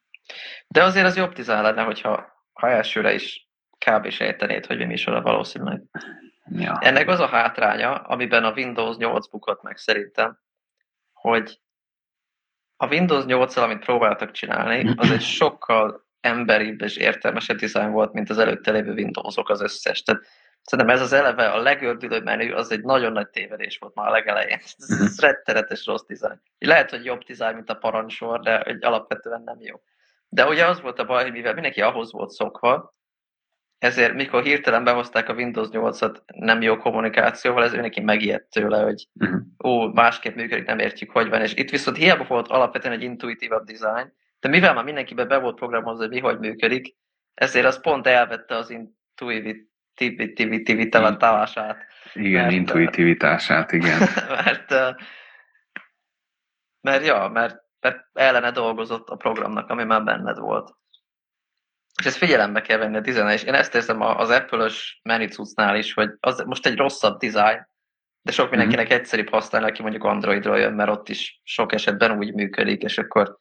De 0.69 0.83
azért 0.83 1.07
az 1.07 1.17
jobb 1.17 1.33
design 1.33 1.63
lenne, 1.63 1.83
hogyha 1.83 2.37
ha 2.53 2.69
elsőre 2.69 3.15
is 3.15 3.49
kb. 3.87 4.11
sejtenéd, 4.11 4.67
hogy 4.67 4.79
mi 4.79 4.85
micsoda 4.85 5.21
valószínűleg. 5.21 5.83
Ja. 6.51 6.79
Ennek 6.81 7.09
az 7.09 7.21
a 7.21 7.27
hátránya, 7.27 7.95
amiben 7.95 8.45
a 8.45 8.53
Windows 8.53 8.97
8 8.97 9.29
bukott 9.31 9.63
meg 9.63 9.77
szerintem, 9.77 10.39
hogy 11.13 11.61
a 12.77 12.87
Windows 12.87 13.25
8 13.25 13.57
amit 13.57 13.85
próbáltak 13.85 14.31
csinálni, 14.31 14.93
az 14.97 15.11
egy 15.11 15.23
sokkal 15.23 16.07
emberibb 16.21 16.83
és 16.83 16.97
értelmesebb 16.97 17.57
design 17.57 17.91
volt, 17.91 18.13
mint 18.13 18.31
az 18.31 18.39
előtte 18.39 18.71
lévő 18.71 18.93
Windowsok 18.93 19.49
az 19.49 19.61
összes. 19.61 20.03
Tehát 20.03 20.23
szerintem 20.69 20.95
ez 20.95 21.01
az 21.03 21.13
eleve 21.13 21.51
a 21.51 21.59
legördülőbb 21.59 22.25
menü, 22.25 22.53
az 22.53 22.73
egy 22.73 22.83
nagyon 22.83 23.13
nagy 23.13 23.29
tévedés 23.29 23.79
volt 23.79 23.95
már 23.95 24.07
a 24.09 24.11
legelején. 24.11 24.59
Ez, 24.77 25.01
ez 25.01 25.21
rettenetes 25.21 25.87
rossz 25.87 26.05
design. 26.07 26.41
Lehet, 26.59 26.91
hogy 26.91 27.05
jobb 27.05 27.23
design, 27.23 27.55
mint 27.55 27.71
a 27.71 27.75
parancsor, 27.75 28.41
de 28.41 28.63
egy 28.63 28.85
alapvetően 28.85 29.43
nem 29.43 29.57
jó. 29.61 29.81
De 30.29 30.47
ugye 30.47 30.67
az 30.67 30.81
volt 30.81 30.99
a 30.99 31.05
baj, 31.05 31.23
hogy 31.23 31.33
mivel 31.33 31.53
mindenki 31.53 31.81
ahhoz 31.81 32.13
volt 32.13 32.31
szokva, 32.31 32.97
ezért 33.79 34.15
mikor 34.15 34.43
hirtelen 34.43 34.85
behozták 34.85 35.29
a 35.29 35.35
Windows 35.35 35.69
8-at 35.73 36.17
nem 36.27 36.63
jó 36.63 36.77
kommunikációval, 36.77 37.65
ez 37.65 37.73
mindenki 37.73 38.01
megijedt 38.01 38.51
tőle, 38.51 38.83
hogy 38.83 39.09
Mhm. 39.13 39.37
ó, 39.65 39.87
másképp 39.93 40.35
működik, 40.35 40.67
nem 40.67 40.79
értjük, 40.79 41.11
hogy 41.11 41.29
van. 41.29 41.43
És 41.43 41.55
itt 41.55 41.71
viszont 41.71 41.97
hiába 41.97 42.25
volt 42.25 42.49
alapvetően 42.49 42.95
egy 42.95 43.03
intuitívabb 43.03 43.65
design, 43.67 44.13
de 44.41 44.49
mivel 44.49 44.75
már 44.75 44.85
mindenkiben 44.85 45.29
be 45.29 45.39
volt 45.39 45.57
programozva, 45.57 46.03
hogy 46.03 46.13
mi 46.13 46.19
hogy 46.21 46.39
működik, 46.39 46.97
ezért 47.35 47.67
az 47.67 47.81
pont 47.81 48.07
elvette 48.07 48.57
az 48.57 48.71
intuitivitálását. 50.01 51.87
Igen, 52.13 52.43
Mert, 52.43 52.55
intuitivitását, 52.55 53.73
igen. 53.73 53.99
mert, 54.45 54.71
ö, 54.71 54.91
mert, 56.81 57.07
ja, 57.07 57.29
mert, 57.29 57.57
mert 57.81 58.07
ellene 58.13 58.51
dolgozott 58.51 59.09
a 59.09 59.17
programnak, 59.17 59.71
ami 59.71 59.85
már 59.85 60.05
benned 60.05 60.39
volt. 60.39 60.77
És 61.99 62.07
ezt 62.07 62.17
figyelembe 62.17 62.61
kell 62.61 62.79
venni 62.79 62.97
a 62.97 63.01
dizájn, 63.01 63.29
és 63.29 63.43
én 63.43 63.55
ezt 63.55 63.75
érzem 63.75 64.01
az 64.01 64.31
Apple-ös 64.31 65.01
menicucnál 65.03 65.77
is, 65.77 65.95
hogy 65.95 66.11
az 66.21 66.45
most 66.47 66.67
egy 66.67 66.77
rosszabb 66.77 67.19
dizájn, 67.19 67.69
de 68.23 68.33
sok 68.33 68.51
mindenkinek 68.51 68.91
egyszerűbb 68.91 69.29
használni, 69.29 69.69
aki 69.69 69.83
mondjuk 69.83 70.05
Androidról 70.05 70.59
jön, 70.59 70.73
mert 70.73 70.91
ott 70.91 71.09
is 71.09 71.41
sok 71.45 71.73
esetben 71.73 72.19
úgy 72.19 72.35
működik, 72.35 72.83
és 72.83 72.99
akkor 72.99 73.39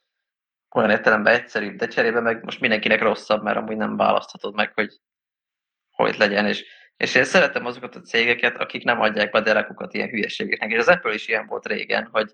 olyan 0.74 0.90
értelemben 0.90 1.34
egyszerűbb, 1.34 1.76
de 1.76 1.86
cserébe 1.86 2.20
meg 2.20 2.44
most 2.44 2.60
mindenkinek 2.60 3.02
rosszabb, 3.02 3.42
mert 3.42 3.56
amúgy 3.56 3.76
nem 3.76 3.96
választhatod 3.96 4.54
meg, 4.54 4.72
hogy 4.74 5.00
hogy 6.02 6.16
legyen, 6.18 6.46
és, 6.46 6.64
és 6.96 7.14
én 7.14 7.24
szeretem 7.24 7.66
azokat 7.66 7.94
a 7.94 8.00
cégeket, 8.00 8.56
akik 8.56 8.84
nem 8.84 9.00
adják 9.00 9.30
be 9.30 9.40
derekukat 9.40 9.94
ilyen 9.94 10.08
hülyeségeknek, 10.08 10.70
és 10.70 10.78
az 10.78 10.88
Apple 10.88 11.14
is 11.14 11.28
ilyen 11.28 11.46
volt 11.46 11.66
régen, 11.66 12.08
hogy 12.12 12.32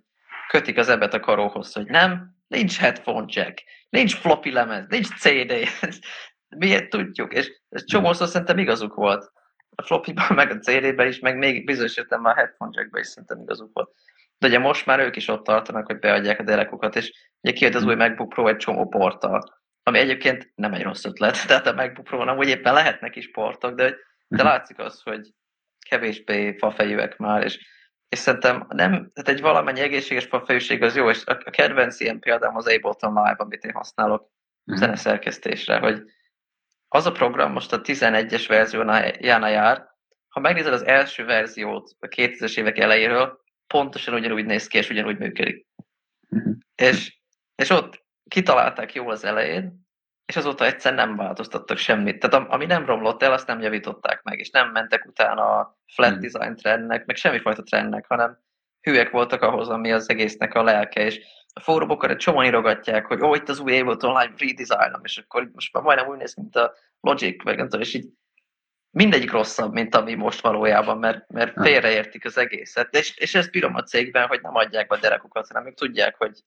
kötik 0.48 0.78
az 0.78 0.88
ebet 0.88 1.14
a 1.14 1.20
karóhoz, 1.20 1.72
hogy 1.72 1.86
nem, 1.86 2.36
nincs 2.46 2.78
headphone 2.78 3.24
jack, 3.28 3.62
nincs 3.88 4.14
floppy 4.14 4.50
lemez, 4.50 4.86
nincs 4.88 5.08
CD, 5.08 5.52
miért 6.64 6.90
tudjuk, 6.90 7.32
és 7.32 7.60
ez 7.68 7.84
csomószor 7.84 8.28
szerintem 8.28 8.58
igazuk 8.58 8.94
volt. 8.94 9.32
A 9.74 9.82
floppy 9.82 10.14
meg 10.28 10.50
a 10.50 10.58
CD-ben 10.58 11.06
is, 11.06 11.18
meg 11.18 11.38
még 11.38 11.64
bizonyos 11.64 11.96
értelemben 11.96 12.32
a 12.32 12.36
headphone 12.36 12.70
jackben 12.74 13.00
is 13.00 13.06
szerintem 13.06 13.40
igazuk 13.40 13.70
volt. 13.72 13.90
De 14.38 14.46
ugye 14.46 14.58
most 14.58 14.86
már 14.86 15.00
ők 15.00 15.16
is 15.16 15.28
ott 15.28 15.44
tartanak, 15.44 15.86
hogy 15.86 15.98
beadják 15.98 16.40
a 16.40 16.42
derekukat, 16.42 16.96
és 16.96 17.12
ugye 17.40 17.52
kijött 17.52 17.74
az 17.74 17.84
új 17.84 17.94
MacBook 17.94 18.28
Pro 18.28 18.48
egy 18.48 18.56
csomó 18.56 18.88
porttal, 18.88 19.62
ami 19.86 19.98
egyébként 19.98 20.52
nem 20.54 20.72
egy 20.72 20.82
rossz 20.82 21.04
ötlet, 21.04 21.36
tehát 21.46 21.66
a 21.66 21.72
MacBook 21.72 22.04
Pro 22.06 22.24
nem, 22.24 22.36
úgy 22.36 22.48
éppen 22.48 22.72
lehetnek 22.74 23.16
is 23.16 23.30
portok, 23.30 23.74
de, 23.74 23.84
de 24.28 24.42
Mhm. 24.42 24.44
látszik 24.46 24.78
az, 24.78 25.00
hogy 25.02 25.30
kevésbé 25.88 26.56
fafejűek 26.56 27.16
már, 27.16 27.42
és, 27.42 27.66
és 28.08 28.18
szerintem 28.18 28.66
nem, 28.68 28.90
tehát 28.92 29.28
egy 29.28 29.40
valamennyi 29.40 29.80
egészséges 29.80 30.24
fafejűség 30.24 30.82
az 30.82 30.96
jó, 30.96 31.10
és 31.10 31.24
a, 31.24 31.40
a 31.44 31.50
kedvenc 31.50 32.00
ilyen 32.00 32.18
példám 32.18 32.56
az 32.56 32.66
Ableton 32.66 33.12
Live, 33.14 33.34
amit 33.38 33.64
én 33.64 33.72
használok 33.72 34.32
Mhm. 34.66 34.76
zeneszerkesztésre, 34.78 35.78
hogy 35.78 36.02
az 36.88 37.06
a 37.06 37.12
program 37.12 37.52
most 37.52 37.72
a 37.72 37.80
11-es 37.80 38.44
verziójánál 38.48 39.50
jár, 39.50 39.86
ha 40.28 40.40
megnézed 40.40 40.72
az 40.72 40.84
első 40.84 41.24
verziót 41.24 41.90
a 41.98 42.06
2000-es 42.06 42.58
évek 42.58 42.78
elejéről, 42.78 43.40
pontosan 43.66 44.14
ugyanúgy 44.14 44.44
néz 44.44 44.66
ki, 44.66 44.78
és 44.78 44.90
ugyanúgy 44.90 45.18
működik. 45.18 45.66
Mhm. 46.28 46.50
És, 46.74 47.18
és 47.54 47.70
ott 47.70 48.03
kitalálták 48.28 48.94
jól 48.94 49.10
az 49.10 49.24
elején, 49.24 49.82
és 50.26 50.36
azóta 50.36 50.64
egyszer 50.64 50.94
nem 50.94 51.16
változtattak 51.16 51.76
semmit. 51.76 52.18
Tehát 52.18 52.34
am- 52.36 52.50
ami 52.52 52.66
nem 52.66 52.86
romlott 52.86 53.22
el, 53.22 53.32
azt 53.32 53.46
nem 53.46 53.60
javították 53.60 54.22
meg, 54.22 54.38
és 54.38 54.50
nem 54.50 54.70
mentek 54.70 55.06
utána 55.06 55.58
a 55.58 55.78
flat 55.94 56.14
Mm. 56.16 56.20
design 56.20 56.54
trendnek, 56.54 57.04
meg 57.06 57.16
semmifajta 57.16 57.62
trendnek, 57.62 58.06
hanem 58.06 58.38
hülyek 58.80 59.10
voltak 59.10 59.42
ahhoz, 59.42 59.68
ami 59.68 59.92
az 59.92 60.08
egésznek 60.10 60.54
a 60.54 60.62
lelke, 60.62 61.04
és 61.04 61.20
a 61.54 61.60
fórumokon 61.60 62.10
egy 62.10 62.16
csomóan 62.16 62.44
írogatják, 62.44 63.06
hogy 63.06 63.22
ó, 63.22 63.34
itt 63.34 63.48
az 63.48 63.58
új 63.60 63.78
Ableton 63.78 64.10
Live 64.20 64.34
redesign 64.38 65.00
és 65.02 65.18
akkor 65.18 65.42
itt 65.42 65.54
most 65.54 65.72
már 65.72 65.82
majdnem 65.82 66.08
úgy 66.08 66.16
néz, 66.16 66.34
mint 66.34 66.56
a 66.56 66.74
Logic, 67.00 67.44
meg 67.44 67.56
nem 67.56 67.64
tudom, 67.64 67.80
és 67.80 67.94
így 67.94 68.08
mindegyik 68.90 69.30
rosszabb, 69.30 69.72
mint 69.72 69.94
ami 69.94 70.14
most 70.14 70.40
valójában, 70.40 70.98
mert, 70.98 71.28
mert 71.28 71.56
Ah. 71.56 71.64
félreértik 71.64 72.24
az 72.24 72.38
egészet. 72.38 72.94
És, 72.96 73.16
és 73.16 73.34
ezt 73.34 73.50
bírom 73.50 73.74
a 73.74 73.82
cégben, 73.82 74.26
hogy 74.26 74.40
nem 74.42 74.54
adják 74.54 74.86
be 74.86 74.96
a 74.96 74.98
derekukat, 74.98 75.48
hanem 75.48 75.66
ők 75.66 75.74
tudják, 75.74 76.16
hogy 76.16 76.38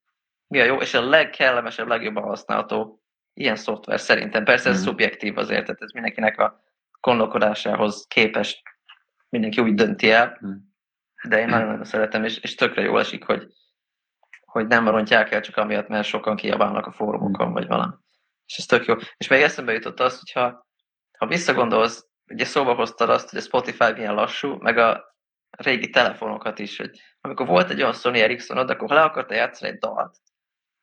mi 0.48 0.60
a 0.60 0.64
jó, 0.64 0.78
és 0.82 0.94
a 0.94 1.10
legkellemesebb, 1.10 1.88
legjobban 1.88 2.24
használható 2.24 3.02
ilyen 3.34 3.56
szoftver 3.56 4.00
szerintem. 4.00 4.44
Persze 4.44 4.70
ez 4.70 4.76
Mhm. 4.76 4.86
szubjektív 4.88 5.38
azért, 5.38 5.66
tehát 5.66 5.82
ez 5.82 5.92
mindenkinek 5.92 6.40
a 6.40 6.60
gondolkodásához 7.02 8.06
képest 8.08 8.62
mindenki 9.30 9.62
úgy 9.62 9.74
dönti 9.74 10.12
el, 10.12 10.38
Mhm. 10.42 10.52
de 11.30 11.40
én 11.40 11.48
nagyon-nagyon 11.48 11.84
szeretem, 11.84 12.24
és, 12.24 12.38
és 12.38 12.56
tökre 12.56 12.82
jól 12.82 13.00
esik, 13.00 13.24
hogy, 13.24 13.48
hogy 14.46 14.68
nem 14.68 14.88
rontják 14.88 15.32
el 15.32 15.42
csak 15.42 15.58
amiatt, 15.58 15.88
mert 15.88 16.08
sokan 16.08 16.36
kiabálnak 16.36 16.86
a 16.86 16.92
fórumokon, 16.92 17.52
vagy 17.54 17.68
valami. 17.68 17.94
És 18.46 18.58
ez 18.58 18.66
tök 18.66 18.86
jó. 18.86 18.96
És 19.18 19.28
még 19.28 19.42
eszembe 19.42 19.74
jutott 19.74 20.00
az, 20.00 20.20
hogyha 20.20 20.68
ha 21.18 21.28
visszagondolsz, 21.28 22.06
ugye 22.28 22.46
szóba 22.46 22.74
hoztad 22.74 23.10
azt, 23.10 23.30
hogy 23.30 23.40
a 23.40 23.42
Spotify 23.42 23.92
milyen 23.94 24.14
lassú, 24.14 24.56
meg 24.60 24.78
a 24.78 25.16
régi 25.50 25.90
telefonokat 25.90 26.60
is, 26.60 26.78
hogy 26.78 27.00
amikor 27.22 27.48
volt 27.48 27.70
egy 27.70 27.82
olyan 27.82 27.94
Sony 27.94 28.20
Ericssonod, 28.20 28.70
akkor 28.70 28.88
ha 28.90 28.96
le 28.96 29.02
akarta 29.02 29.34
játszani 29.34 29.72
egy 29.72 29.78
dalt, 29.78 30.18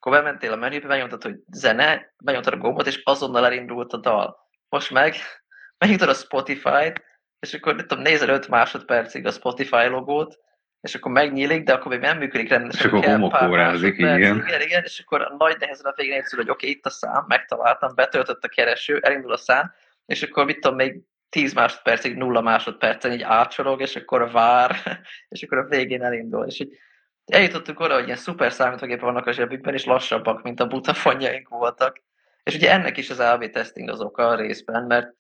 akkor 0.05 0.23
bementél 0.23 0.53
a 0.53 0.57
menübe, 0.57 0.87
megnyomtad, 0.87 1.23
hogy 1.23 1.37
zene, 1.51 2.15
megnyomtad 2.25 2.53
a 2.53 2.57
gombot, 2.57 2.87
és 2.87 3.01
azonnal 3.05 3.45
elindult 3.45 3.93
a 3.93 3.97
dal. 3.97 4.37
Most 4.69 4.91
meg 4.91 5.15
megnyitod 5.79 6.09
a 6.09 6.15
Spotify-t, 6.15 7.03
és 7.39 7.55
akkor 7.55 7.75
nem 7.75 7.87
tudom, 7.87 8.03
nézel 8.03 8.29
5 8.29 8.49
másodpercig 8.49 9.27
a 9.27 9.31
Spotify 9.31 9.87
logót, 9.87 10.39
és 10.81 10.95
akkor 10.95 11.13
megnyílik, 11.13 11.65
de 11.65 11.73
akkor 11.73 11.91
még 11.91 12.01
nem 12.01 12.19
működik 12.19 12.49
rendesen. 12.49 12.87
És 12.87 12.93
akkor 12.93 13.05
homokórázik, 13.05 13.99
igen. 13.99 14.19
igen. 14.19 14.45
Igen, 14.61 14.83
és 14.83 15.03
akkor 15.05 15.23
a 15.23 15.35
nagy 15.39 15.57
nehezen 15.59 15.87
a 15.87 15.93
végén 15.97 16.19
egyszerű, 16.19 16.43
hogy 16.43 16.51
oké, 16.51 16.67
okay, 16.67 16.77
itt 16.79 16.87
a 16.87 16.91
szám, 16.91 17.25
megtaláltam, 17.29 17.95
betöltött 17.95 18.45
a 18.45 18.49
kereső, 18.49 18.99
elindul 18.99 19.33
a 19.33 19.37
szám, 19.37 19.73
és 20.07 20.23
akkor 20.23 20.45
mit 20.45 20.61
tudom, 20.61 20.77
még 20.77 21.01
10 21.29 21.53
másodpercig, 21.53 22.17
nulla 22.17 22.41
másodpercen 22.41 23.13
így 23.13 23.23
átsorog, 23.23 23.81
és 23.81 23.97
akkor 23.97 24.31
vár, 24.31 24.77
és 25.29 25.43
akkor 25.43 25.59
a 25.59 25.69
végén 25.69 26.03
elindul. 26.03 26.47
És 26.47 26.61
így 26.61 26.79
eljutottunk 27.26 27.81
oda, 27.81 27.95
hogy 27.95 28.04
ilyen 28.04 28.16
szuper 28.16 28.52
számítógépek 28.52 29.04
vannak 29.04 29.26
a 29.26 29.33
zsebükben, 29.33 29.75
és 29.75 29.85
lassabbak, 29.85 30.43
mint 30.43 30.61
a 30.61 30.66
butafonjaink 30.66 31.49
voltak. 31.49 32.02
És 32.43 32.54
ugye 32.54 32.71
ennek 32.71 32.97
is 32.97 33.11
az 33.11 33.21
AB 33.21 33.50
testing 33.50 33.88
az 33.88 34.00
oka 34.00 34.28
a 34.28 34.35
részben, 34.35 34.85
mert 34.85 35.14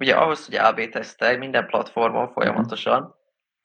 ugye 0.00 0.14
ahhoz, 0.14 0.46
hogy 0.46 0.54
AB 0.54 0.88
tesztelj 0.88 1.36
minden 1.36 1.66
platformon 1.66 2.32
folyamatosan, 2.32 3.14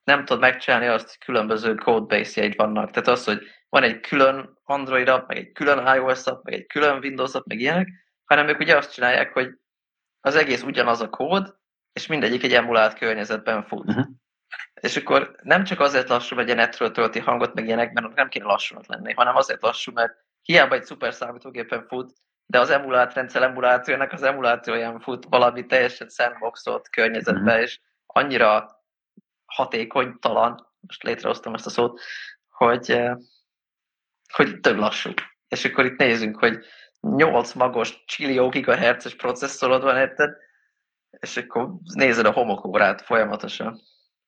nem 0.03 0.25
tudod 0.25 0.41
megcsinálni 0.41 0.87
azt, 0.87 1.07
hogy 1.07 1.17
különböző 1.17 1.75
codebase-jeid 1.75 2.55
vannak. 2.55 2.91
Tehát 2.91 3.07
az, 3.07 3.23
hogy 3.23 3.41
van 3.69 3.83
egy 3.83 3.99
külön 3.99 4.59
Android 4.63 5.07
app, 5.07 5.27
meg 5.27 5.37
egy 5.37 5.51
külön 5.51 5.95
iOS 5.95 6.25
app, 6.25 6.43
meg 6.43 6.53
egy 6.53 6.65
külön 6.65 6.97
Windows 6.97 7.33
app, 7.33 7.45
meg 7.45 7.59
ilyenek, 7.59 7.87
hanem 8.25 8.47
ők 8.47 8.59
ugye 8.59 8.77
azt 8.77 8.93
csinálják, 8.93 9.33
hogy 9.33 9.49
az 10.19 10.35
egész 10.35 10.63
ugyanaz 10.63 11.01
a 11.01 11.09
kód, 11.09 11.55
és 11.93 12.07
mindegyik 12.07 12.43
egy 12.43 12.53
emulált 12.53 12.97
környezetben 12.97 13.63
fut. 13.63 13.85
Mhm. 13.85 14.01
És 14.81 14.97
akkor 14.97 15.35
nem 15.43 15.63
csak 15.63 15.79
azért 15.79 16.09
lassú, 16.09 16.35
hogy 16.35 16.49
a 16.49 16.53
netről 16.53 16.91
tölti 16.91 17.19
hangot, 17.19 17.53
meg 17.53 17.65
ilyenek, 17.65 17.93
mert 17.93 18.15
nem 18.15 18.29
kéne 18.29 18.45
lassúnak 18.45 18.87
lenni, 18.87 19.13
hanem 19.13 19.35
azért 19.35 19.61
lassú, 19.61 19.91
mert 19.91 20.13
hiába 20.41 20.75
egy 20.75 20.83
szuper 20.83 21.13
számítógépen 21.13 21.87
fut, 21.87 22.13
de 22.45 22.59
az 22.59 22.69
emulált 22.69 23.13
rendszer 23.13 23.41
emulációjának 23.41 24.11
az 24.11 24.23
emulációján 24.23 24.99
fut 24.99 25.25
valami 25.29 25.65
teljesen 25.65 26.09
sandboxolt 26.09 26.89
környezetbe, 26.89 27.53
Mhm. 27.53 27.61
és 27.61 27.79
annyira 28.05 28.81
hatékonytalan, 29.45 30.67
most 30.79 31.03
létrehoztam 31.03 31.53
ezt 31.53 31.65
a 31.65 31.69
szót, 31.69 32.01
hogy, 32.49 32.91
eh, 32.91 33.15
hogy 34.33 34.59
több 34.59 34.77
lassú. 34.77 35.11
És 35.47 35.65
akkor 35.65 35.85
itt 35.85 35.97
nézzünk, 35.97 36.39
hogy 36.39 36.65
8 36.99 37.53
magos 37.53 38.03
csillió 38.05 38.49
gigahertzes 38.49 39.15
processzorod 39.15 39.83
van, 39.83 39.97
érted? 39.97 40.35
És 41.19 41.37
akkor 41.37 41.69
nézed 41.93 42.25
a 42.25 42.31
homokórát 42.31 43.01
folyamatosan, 43.01 43.81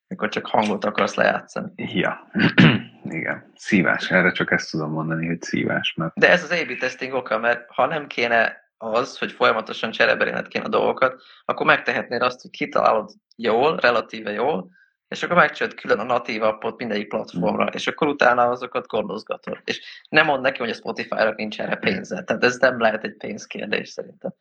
akkor 0.09 0.29
csak 0.29 0.45
hangot 0.47 0.85
akarsz 0.85 1.15
lejátszani. 1.15 1.71
Ja, 1.75 2.27
igen. 3.03 3.51
Szívás. 3.55 4.11
Erre 4.11 4.31
csak 4.31 4.51
ezt 4.51 4.71
tudom 4.71 4.91
mondani, 4.91 5.27
hogy 5.27 5.41
szívás, 5.41 5.93
mert 5.93 6.11
De 6.15 6.29
ez 6.29 6.43
az 6.43 6.51
A-B 6.51 6.77
testing 6.77 7.13
oka, 7.13 7.37
mert 7.37 7.65
ha 7.67 7.85
nem 7.85 8.07
kéne 8.07 8.67
az, 8.77 9.17
hogy 9.17 9.31
folyamatosan 9.31 9.91
csereberélned 9.91 10.47
kéne 10.47 10.65
a 10.65 10.69
dolgokat, 10.69 11.21
akkor 11.45 11.65
megtehetnéd 11.65 12.21
azt, 12.21 12.41
hogy 12.41 12.51
kitalálod 12.51 13.09
jól, 13.35 13.75
relatíve 13.75 14.31
jól, 14.31 14.69
és 15.07 15.23
akkor 15.23 15.35
megcsinálod 15.35 15.79
külön 15.79 15.99
a 15.99 16.03
natív 16.03 16.43
appot 16.43 16.77
mindegyik 16.77 17.07
platformra, 17.07 17.65
és 17.65 17.87
akkor 17.87 18.07
utána 18.07 18.49
azokat 18.49 18.87
gondozgatod. 18.87 19.57
És 19.63 20.05
nem 20.09 20.25
mond 20.25 20.41
neki, 20.41 20.59
hogy 20.59 20.69
a 20.69 20.73
Spotify-ra 20.73 21.33
nincs 21.35 21.59
erre 21.61 21.75
pénze. 21.75 22.23
Tehát 22.23 22.43
ez 22.43 22.57
nem 22.57 22.79
lehet 22.79 23.03
egy 23.03 23.17
pénzkérdés 23.17 23.89
szerintem. 23.89 24.33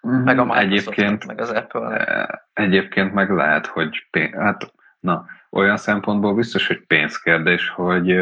Meg 0.00 0.38
a 0.38 0.44
Microsoft, 0.44 0.70
egyébként, 0.72 1.26
meg 1.26 1.40
az 1.40 1.50
Apple. 1.50 1.96
eh, 2.04 2.26
egyébként 2.52 3.12
meg 3.14 3.30
lehet, 3.30 3.66
hogy 3.66 4.06
pénz, 4.10 4.34
hát 4.34 4.72
na, 5.00 5.24
olyan 5.50 5.76
szempontból 5.76 6.34
biztos, 6.34 6.66
hogy 6.66 6.86
pénzkérdés, 6.86 7.68
hogy, 7.68 8.16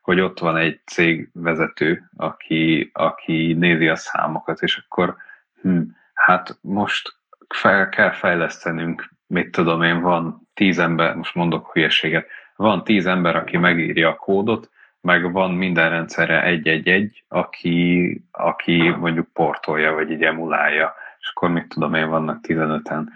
hogy 0.00 0.20
ott 0.20 0.38
van 0.38 0.56
egy 0.56 0.80
cégvezető, 0.84 2.10
aki, 2.16 2.90
aki 2.92 3.52
nézi 3.52 3.88
a 3.88 3.96
számokat, 3.96 4.62
és 4.62 4.82
akkor 4.84 5.16
hm, 5.62 5.80
hát 6.14 6.58
most 6.60 7.16
fel 7.48 7.88
kell 7.88 8.10
fejlesztenünk, 8.10 9.10
mit 9.26 9.50
tudom 9.50 9.82
én, 9.82 10.00
van 10.00 10.48
tíz 10.54 10.78
ember, 10.78 11.14
most 11.14 11.34
mondok 11.34 11.72
hülyeséget, 11.72 12.26
van 12.56 12.84
tíz 12.84 13.06
ember, 13.06 13.36
aki 13.36 13.56
megírja 13.56 14.08
a 14.08 14.16
kódot, 14.16 14.70
meg 15.00 15.32
van 15.32 15.50
minden 15.50 15.90
rendszerre 15.90 16.42
egy-egy-egy, 16.42 17.24
aki, 17.28 18.24
aki 18.30 18.88
mondjuk 18.88 19.28
portolja, 19.32 19.92
vagy 19.92 20.10
így 20.10 20.22
emulálja, 20.22 20.94
és 21.18 21.30
akkor 21.34 21.50
mit 21.50 21.68
tudom 21.68 21.94
én, 21.94 22.08
vannak 22.08 22.38
15-en. 22.48 23.06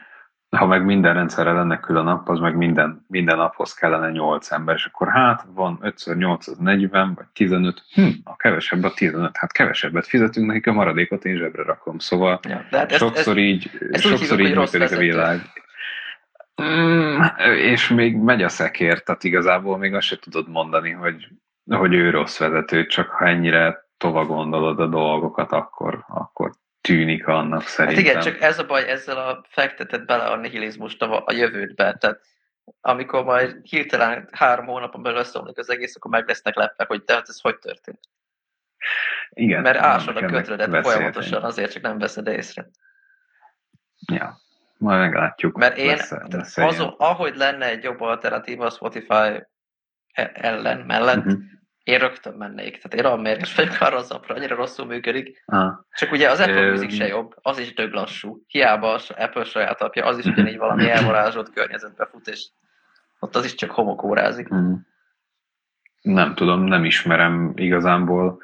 Ha 0.56 0.66
meg 0.66 0.84
minden 0.84 1.14
rendszerre 1.14 1.52
lenne 1.52 1.80
külön 1.80 2.04
nap, 2.04 2.28
az 2.28 2.38
meg 2.38 2.56
minden, 2.56 3.04
minden 3.08 3.36
naphoz 3.36 3.74
kellene 3.74 4.10
8 4.10 4.52
ember, 4.52 4.74
és 4.74 4.84
akkor 4.84 5.08
hát 5.08 5.46
van 5.54 5.78
5x8 5.82 6.38
az 6.38 6.56
40, 6.58 7.14
vagy 7.14 7.26
15, 7.32 7.82
hm, 7.94 8.08
a 8.24 8.36
kevesebb 8.36 8.82
a 8.82 8.92
15, 8.92 9.36
hát 9.36 9.52
kevesebbet 9.52 10.06
fizetünk 10.06 10.46
nekik, 10.46 10.66
a 10.66 10.72
maradékot 10.72 11.24
én 11.24 11.36
zsebre 11.36 11.62
rakom. 11.62 11.98
Szóval 11.98 12.40
Ja, 12.48 12.64
de 12.70 12.78
hát 12.78 12.92
sokszor 12.92 13.38
ezt, 13.38 13.46
így, 13.46 13.70
ezt 13.90 14.02
sokszor 14.02 14.38
hívjuk, 14.38 14.48
így 14.48 14.56
működik 14.56 14.96
a 14.96 15.00
világ. 15.00 15.40
Mm, 16.62 17.20
és 17.56 17.88
még 17.88 18.16
megy 18.16 18.42
a 18.42 18.48
szekér, 18.48 19.02
tehát 19.02 19.24
igazából 19.24 19.78
még 19.78 19.94
azt 19.94 20.06
se 20.06 20.18
tudod 20.18 20.48
mondani, 20.48 20.90
hogy, 20.90 21.28
hogy 21.70 21.94
ő 21.94 22.10
rossz 22.10 22.38
vezető, 22.38 22.86
csak 22.86 23.08
ha 23.08 23.26
ennyire 23.26 23.88
tova 23.96 24.24
gondolod 24.24 24.80
a 24.80 24.86
dolgokat, 24.86 25.52
akkor, 25.52 26.04
akkor 26.08 26.50
tűnik 26.80 27.26
annak 27.26 27.60
hát 27.60 27.68
szerintem. 27.68 28.04
igen, 28.04 28.20
csak 28.20 28.40
ez 28.40 28.58
a 28.58 28.66
baj, 28.66 28.90
ezzel 28.90 29.16
a 29.16 29.44
fektetett 29.48 30.04
bele 30.04 30.24
a 30.24 30.36
nihilizmust 30.36 31.02
a, 31.02 31.22
a 31.26 31.32
jövődbe. 31.32 31.94
Tehát 31.94 32.20
amikor 32.80 33.24
majd 33.24 33.58
hirtelen 33.62 34.28
három 34.32 34.66
hónapon 34.66 35.02
belül 35.02 35.18
összeomlik 35.18 35.58
az 35.58 35.70
egész, 35.70 35.96
akkor 35.96 36.10
meg 36.10 36.28
lesznek 36.28 36.54
lepve, 36.54 36.84
hogy 36.88 37.02
de 37.04 37.14
hát 37.14 37.28
ez 37.28 37.40
hogy 37.40 37.58
történt. 37.58 38.00
igen, 39.30 39.62
Mert 39.62 39.78
ásod 39.78 40.16
a 40.16 40.20
veszélye 40.20 40.82
folyamatosan, 40.82 41.42
azért 41.42 41.72
csak 41.72 41.82
nem 41.82 41.98
veszed 41.98 42.26
észre. 42.26 42.68
Ja, 44.12 44.38
majd 44.78 44.98
meglátjuk. 44.98 45.56
Mert 45.56 45.76
én, 45.76 45.86
lesz, 45.86 46.08
tehát 46.08 46.32
lesz 46.32 46.56
azon, 46.56 46.94
ahogy 46.98 47.36
lenne 47.36 47.66
egy 47.66 47.82
jobb 47.82 48.00
alternatíva 48.00 48.64
a 48.64 48.70
Spotify 48.70 49.46
e- 50.12 50.30
ellen, 50.34 50.78
mellett, 50.78 51.16
uh-huh. 51.16 51.40
Én 51.82 51.98
rögtön 51.98 52.34
mennék. 52.34 52.76
Tehát 52.82 52.94
én 52.94 53.04
olyan 53.04 53.20
mérges 53.20 53.54
vagyok 53.54 53.76
arra 53.80 53.96
az 53.96 54.10
apra, 54.10 54.34
annyira 54.34 54.56
rosszul 54.56 54.86
működik. 54.86 55.42
ah, 55.46 55.72
Csak 55.92 56.12
ugye 56.12 56.30
az 56.30 56.40
Apple 56.40 56.70
Music 56.70 56.94
se 56.94 57.06
jobb, 57.06 57.34
az 57.42 57.58
is 57.58 57.74
dög 57.74 57.92
lassú. 57.92 58.42
Hiába 58.46 58.92
az 58.92 59.10
Apple 59.16 59.44
saját 59.44 59.80
apja, 59.82 60.04
az 60.04 60.18
is 60.18 60.24
ugyanígy 60.32 60.58
valami 60.58 60.90
elvarázsolt 60.90 61.52
környezetbe 61.52 62.06
fut, 62.06 62.26
és 62.26 62.48
ott 63.18 63.36
az 63.36 63.44
is 63.44 63.54
csak 63.54 63.70
homokórázik. 63.70 64.54
mm. 64.54 64.74
Nem 66.02 66.34
tudom, 66.34 66.64
nem 66.64 66.84
ismerem 66.84 67.52
igazából. 67.56 68.42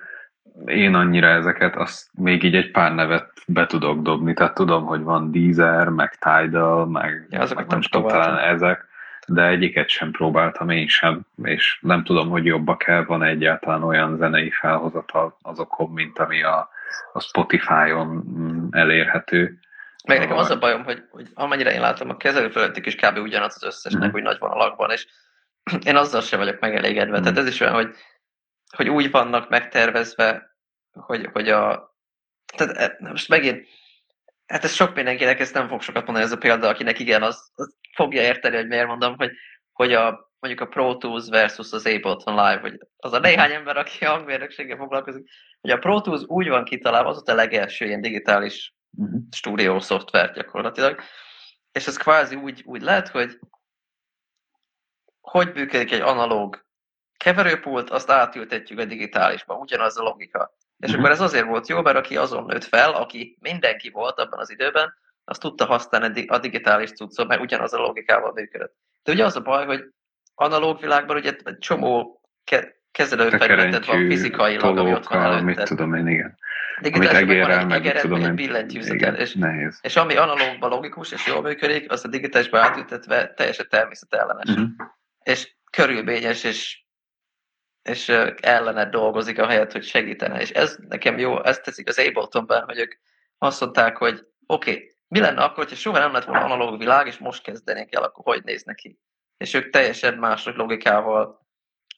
Én 0.64 0.94
annyira 0.94 1.26
ezeket, 1.26 1.76
azt 1.76 2.08
még 2.12 2.42
így 2.42 2.54
egy 2.54 2.70
pár 2.70 2.94
nevet 2.94 3.32
be 3.46 3.66
tudok 3.66 4.02
dobni, 4.02 4.34
tehát 4.34 4.54
tudom, 4.54 4.84
hogy 4.84 5.02
van 5.02 5.30
Deezer, 5.30 5.88
meg 5.88 6.14
Tidal, 6.14 6.86
meg, 6.86 7.26
Ja, 7.30 7.46
meg 7.54 7.66
nem 7.66 7.80
tudom, 7.80 8.08
talán 8.08 8.38
ezek, 8.38 8.86
de 9.26 9.42
egyiket 9.46 9.88
sem 9.88 10.10
próbáltam 10.10 10.68
én 10.68 10.88
sem, 10.88 11.26
és 11.42 11.78
nem 11.80 12.04
tudom, 12.04 12.28
hogy 12.28 12.44
jobbak-e, 12.44 13.04
van 13.04 13.22
egyáltalán 13.22 13.82
olyan 13.82 14.16
zenei 14.16 14.50
felhozatal 14.50 15.38
azokon, 15.42 15.90
mint 15.90 16.18
ami 16.18 16.42
a, 16.42 16.68
a 17.12 17.20
Spotify-on 17.20 18.06
mm, 18.06 18.68
elérhető. 18.70 19.58
Meg 20.06 20.18
nekem 20.18 20.36
az 20.36 20.50
a 20.50 20.58
bajom, 20.58 20.84
hogy, 20.84 21.02
hogy 21.10 21.28
amennyire 21.34 21.72
én 21.72 21.80
látom, 21.80 22.10
a 22.10 22.16
kezelő 22.16 22.48
fölöttük 22.48 22.86
is 22.86 22.94
kb. 22.94 23.18
ugyanaz 23.18 23.54
az 23.56 23.64
összesnek, 23.64 24.02
Mhm. 24.02 24.12
hogy 24.12 24.22
nagy 24.22 24.38
vonalakban, 24.38 24.90
és 24.90 25.06
én 25.86 25.96
azzal 25.96 26.20
sem 26.20 26.38
vagyok 26.38 26.60
megelégedve. 26.60 27.20
Tehát 27.20 27.38
ez 27.38 27.46
is 27.46 27.60
olyan, 27.60 27.74
hogy, 27.74 27.94
hogy 28.76 28.88
úgy 28.88 29.10
vannak 29.10 29.48
megtervezve, 29.48 30.56
hogy, 30.92 31.28
hogy 31.32 31.48
a... 31.48 31.94
Tehát 32.56 32.76
e- 32.76 32.96
most 33.10 33.28
megint, 33.28 33.66
hát 34.46 34.64
ez 34.64 34.72
sok 34.72 34.94
mindenkinek, 34.94 35.40
ezt 35.40 35.54
nem 35.54 35.68
fog 35.68 35.82
sokat 35.82 36.04
mondani 36.04 36.26
ez 36.26 36.32
a 36.32 36.38
példa, 36.38 36.68
akinek 36.68 36.98
igen, 36.98 37.22
az, 37.22 37.50
az 37.54 37.76
fogja 37.94 38.22
érteni, 38.22 38.56
hogy 38.56 38.66
miért 38.66 38.86
mondom, 38.86 39.16
hogy, 39.16 39.30
hogy 39.72 39.92
a, 39.92 40.32
mondjuk 40.38 40.68
a 40.68 40.72
Pro 40.72 40.96
Tools 40.96 41.28
versus 41.28 41.72
az 41.72 41.86
Ableton 41.86 42.34
Live, 42.34 42.60
hogy 42.60 42.78
az 42.96 43.12
a 43.12 43.18
néhány 43.18 43.52
ember, 43.52 43.76
aki 43.76 44.04
hangmérnökséggel 44.04 44.76
foglalkozik, 44.76 45.28
hogy 45.60 45.70
a 45.70 45.78
Pro 45.78 46.00
Tools 46.00 46.22
úgy 46.26 46.48
van 46.48 46.64
kitalálva, 46.64 47.08
az 47.08 47.16
ott 47.16 47.28
a 47.28 47.34
legelső 47.34 47.86
ilyen 47.86 48.00
digitális 48.00 48.74
Uh-huh. 48.98 49.20
stúdió 49.30 49.80
szoftvert 49.80 50.34
gyakorlatilag, 50.34 51.00
és 51.72 51.86
ez 51.86 51.96
kvázi 51.96 52.34
úgy, 52.34 52.62
úgy 52.64 52.82
lehet, 52.82 53.08
hogy 53.08 53.38
hogy 55.20 55.52
működik 55.54 55.92
egy 55.92 56.00
analóg 56.00 56.66
keverőpult, 57.16 57.90
azt 57.90 58.10
átültetjük 58.10 58.78
a 58.78 58.84
digitálisba, 58.84 59.54
ugyanaz 59.54 59.98
a 59.98 60.02
logika. 60.02 60.56
És 60.78 60.90
Mhm. 60.90 60.98
akkor 60.98 61.10
ez 61.10 61.20
azért 61.20 61.44
volt 61.46 61.68
jó, 61.68 61.82
mert 61.82 61.96
aki 61.96 62.16
azon 62.16 62.44
nőtt 62.44 62.64
fel, 62.64 62.92
aki 62.92 63.36
mindenki 63.40 63.90
volt 63.90 64.18
abban 64.18 64.38
az 64.38 64.50
időben, 64.50 64.94
az 65.24 65.38
tudta 65.38 65.64
használni 65.64 66.06
a 66.06 66.10
di- 66.10 66.28
a 66.28 66.38
digitális 66.38 66.90
cuccot, 66.92 67.28
mert 67.28 67.40
ugyanaz 67.40 67.72
a 67.72 67.78
logikával 67.78 68.32
működött. 68.32 68.74
De 69.02 69.12
ugye 69.12 69.24
az 69.24 69.36
a 69.36 69.40
baj, 69.40 69.66
hogy 69.66 69.84
analóg 70.34 70.80
világban 70.80 71.16
ugye 71.16 71.32
egy 71.44 71.58
csomó 71.58 72.20
ke- 72.44 72.74
kezelőfelületed 72.90 73.86
van 73.86 74.06
fizikailag, 74.08 74.78
ami 74.78 74.92
ott 74.92 75.06
van 75.06 75.20
tolókkal, 75.22 75.30
mit 75.42 75.56
előtted. 75.56 75.66
tudom 75.66 75.94
én, 75.94 76.06
igen. 76.08 76.38
Amit 76.78 76.92
Digitálisban 76.92 77.30
egérrel, 77.36 77.58
egy 77.58 77.66
meg 77.66 77.78
mit 77.80 77.86
egered, 77.86 78.00
tudom 78.02 78.20
én. 78.20 78.34
billentyűzeted, 78.34 78.94
Igen, 79.00 79.14
és 79.14 79.34
nehéz. 79.34 79.78
és 79.82 79.96
ami 79.96 80.16
analógban 80.16 80.70
logikus 80.70 81.12
és 81.12 81.26
jól 81.26 81.42
működik, 81.42 81.90
az 81.92 82.04
a 82.04 82.08
digitálisba 82.08 82.58
átültetve 82.60 83.32
teljesen 83.34 83.66
természetellenes. 83.70 84.48
Uh-huh. 84.50 84.66
És 85.22 85.54
körülményes, 85.70 86.44
és, 86.44 86.84
és 87.86 88.08
ö, 88.08 88.30
ellene 88.40 88.88
dolgozik 88.88 89.38
a 89.38 89.46
helyet, 89.46 89.72
hogy 89.72 89.84
segítene. 89.84 90.40
És 90.40 90.50
ez 90.50 90.76
nekem 90.88 91.18
jó, 91.18 91.44
ezt 91.44 91.62
teszik 91.62 91.88
az 91.88 91.98
Abletonben, 91.98 92.64
hogy 92.64 92.78
ők 92.78 92.92
azt 93.38 93.60
mondták, 93.60 93.96
hogy 93.96 94.26
oké, 94.46 94.70
okay, 94.70 94.94
mi 95.08 95.20
lenne 95.20 95.42
akkor, 95.42 95.56
hogyha 95.56 95.76
soha 95.76 95.98
nem 95.98 96.12
lett 96.12 96.24
volna 96.24 96.44
analóg 96.44 96.78
világ, 96.78 97.06
és 97.06 97.18
most 97.18 97.42
kezdenék 97.42 97.94
el, 97.94 98.02
akkor 98.02 98.34
hogy 98.34 98.44
néz 98.44 98.62
neki? 98.62 98.98
És 99.36 99.54
ők 99.54 99.70
teljesen 99.70 100.18
más 100.18 100.44
logikával 100.44 101.46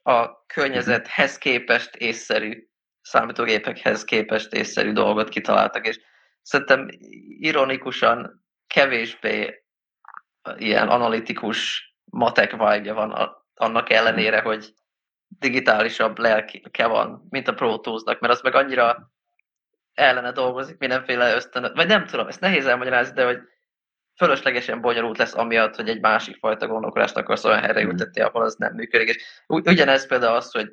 a 0.03 0.46
környezethez 0.46 1.38
képest 1.38 1.96
észszerű, 1.96 2.68
számítógépekhez 3.01 4.05
képest 4.05 4.53
észszerű 4.53 4.92
dolgot 4.92 5.29
kitaláltak, 5.29 5.87
és 5.87 6.01
szerintem 6.42 6.88
ironikusan 7.38 8.44
kevésbé 8.66 9.64
ilyen 10.57 10.88
analitikus 10.88 11.88
matek 12.05 12.51
vibe 12.51 12.92
van 12.92 13.37
annak 13.55 13.90
ellenére, 13.90 14.40
hogy 14.40 14.72
digitálisabb 15.29 16.19
lelke 16.19 16.87
van, 16.87 17.27
mint 17.31 17.49
a 17.49 17.55
Pro 17.55 17.79
Tools-nak, 17.79 18.21
mert 18.21 18.33
az 18.33 18.41
meg 18.41 18.55
annyira 18.55 19.12
ellene 19.95 20.33
dolgozik 20.33 20.79
mindenféle 20.79 21.35
ösztönöt, 21.35 21.77
vagy 21.77 21.87
nem 21.87 22.07
tudom, 22.07 22.27
ezt 22.27 22.41
nehéz 22.41 22.67
elmagyarázni, 22.67 23.14
de 23.14 23.25
hogy 23.25 23.38
fölöslegesen 24.17 24.81
bonyolult 24.81 25.19
lesz 25.19 25.35
amiatt, 25.35 25.77
hogy 25.77 25.88
egy 25.88 26.01
másik 26.01 26.37
fajta 26.37 26.67
gondolkodást 26.67 27.17
akarsz 27.17 27.45
olyan 27.45 27.61
helyre 27.61 27.83
ültetni, 27.83 28.21
ahol 28.21 28.43
az 28.43 28.55
nem 28.55 28.75
működik. 28.75 29.09
És 29.09 29.43
ugy- 29.47 29.69
ugyanez 29.69 30.07
például 30.07 30.37
az, 30.37 30.53
hogy, 30.53 30.73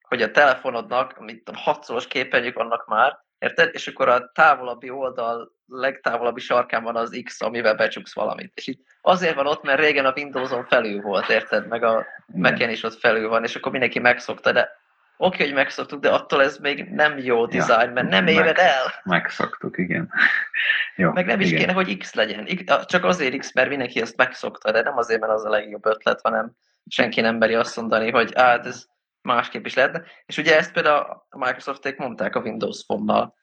hogy 0.00 0.22
a 0.22 0.30
telefonodnak, 0.30 1.16
amit 1.18 1.48
a 1.48 1.56
hatszoros 1.56 2.06
képernyők 2.06 2.54
vannak 2.54 2.86
már, 2.86 3.18
érted? 3.40 3.70
És 3.72 3.86
akkor 3.86 4.08
a 4.08 4.30
távolabbi 4.34 4.90
oldal 4.90 5.52
legtávolabbi 5.66 6.40
sarkán 6.40 6.82
van 6.82 6.96
az 6.96 7.20
X, 7.24 7.40
amivel 7.40 7.74
becsuksz 7.74 8.14
valamit. 8.14 8.52
És 8.54 8.66
így 8.66 8.78
azért 9.00 9.34
van 9.34 9.46
ott, 9.46 9.62
mert 9.62 9.80
régen 9.80 10.06
a 10.06 10.12
Windows-on 10.16 10.64
felül 10.64 11.00
volt, 11.00 11.28
érted? 11.28 11.68
Meg 11.68 11.82
a 11.82 12.06
Mac-en 12.26 12.70
is 12.70 12.82
ott 12.82 12.98
felül 12.98 13.28
van, 13.28 13.44
és 13.44 13.56
akkor 13.56 13.70
mindenki 13.70 13.98
megszokta, 13.98 14.52
de 14.52 14.70
oké, 15.16 15.44
hogy 15.44 15.52
megszoktuk, 15.52 16.00
de 16.00 16.10
attól 16.10 16.42
ez 16.42 16.58
még 16.58 16.84
nem 16.84 17.18
jó 17.18 17.46
design, 17.46 17.90
mert 17.92 18.08
nem 18.08 18.24
meg- 18.24 18.34
éred 18.34 18.58
el. 18.58 18.94
Megszoktuk, 19.04 19.78
igen. 19.78 20.12
Jó, 20.96 21.10
Meg 21.12 21.26
nem 21.26 21.40
is 21.40 21.46
igen. 21.46 21.60
kéne, 21.60 21.72
hogy 21.72 21.96
X 21.96 22.14
legyen. 22.14 22.48
Csak 22.84 23.04
azért 23.04 23.36
X, 23.36 23.52
mert 23.52 23.68
mindenki 23.68 24.00
ezt 24.00 24.16
megszokta, 24.16 24.70
de 24.70 24.82
nem 24.82 24.96
azért, 24.96 25.20
mert 25.20 25.32
az 25.32 25.44
a 25.44 25.50
legjobb 25.50 25.86
ötlet, 25.86 26.20
hanem 26.22 26.52
senki 26.86 27.20
nem 27.20 27.36
meri 27.36 27.54
azt 27.54 27.76
mondani, 27.76 28.10
hogy 28.10 28.32
hát 28.36 28.66
ez 28.66 28.86
másképp 29.22 29.66
is 29.66 29.74
lehetne. 29.74 30.02
És 30.26 30.38
ugye 30.38 30.56
ezt 30.56 30.72
például 30.72 31.24
a 31.28 31.38
Microsofték 31.38 31.96
mondták 31.96 32.36
a 32.36 32.40
Windows 32.40 32.84
Phone-nal, 32.84 33.34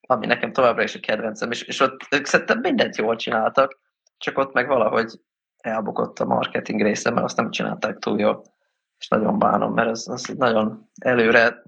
ami 0.00 0.26
nekem 0.26 0.52
továbbra 0.52 0.82
is 0.82 0.94
a 0.94 1.00
kedvencem, 1.00 1.50
és, 1.50 1.62
és 1.62 1.80
ott 1.80 2.00
ők 2.10 2.26
szerintem 2.26 2.58
mindent 2.58 2.96
jól 2.96 3.16
csináltak, 3.16 3.80
csak 4.18 4.38
ott 4.38 4.52
meg 4.52 4.66
valahogy 4.66 5.20
elbukott 5.56 6.18
a 6.18 6.24
marketing 6.24 6.82
része, 6.82 7.10
mert 7.10 7.24
azt 7.24 7.36
nem 7.36 7.50
csinálták 7.50 7.98
túl 7.98 8.20
jól. 8.20 8.42
És 8.98 9.08
nagyon 9.08 9.38
bánom, 9.38 9.74
mert 9.74 9.88
ez, 9.88 10.04
az 10.06 10.30
egy 10.30 10.36
nagyon 10.36 10.90
előre 11.00 11.62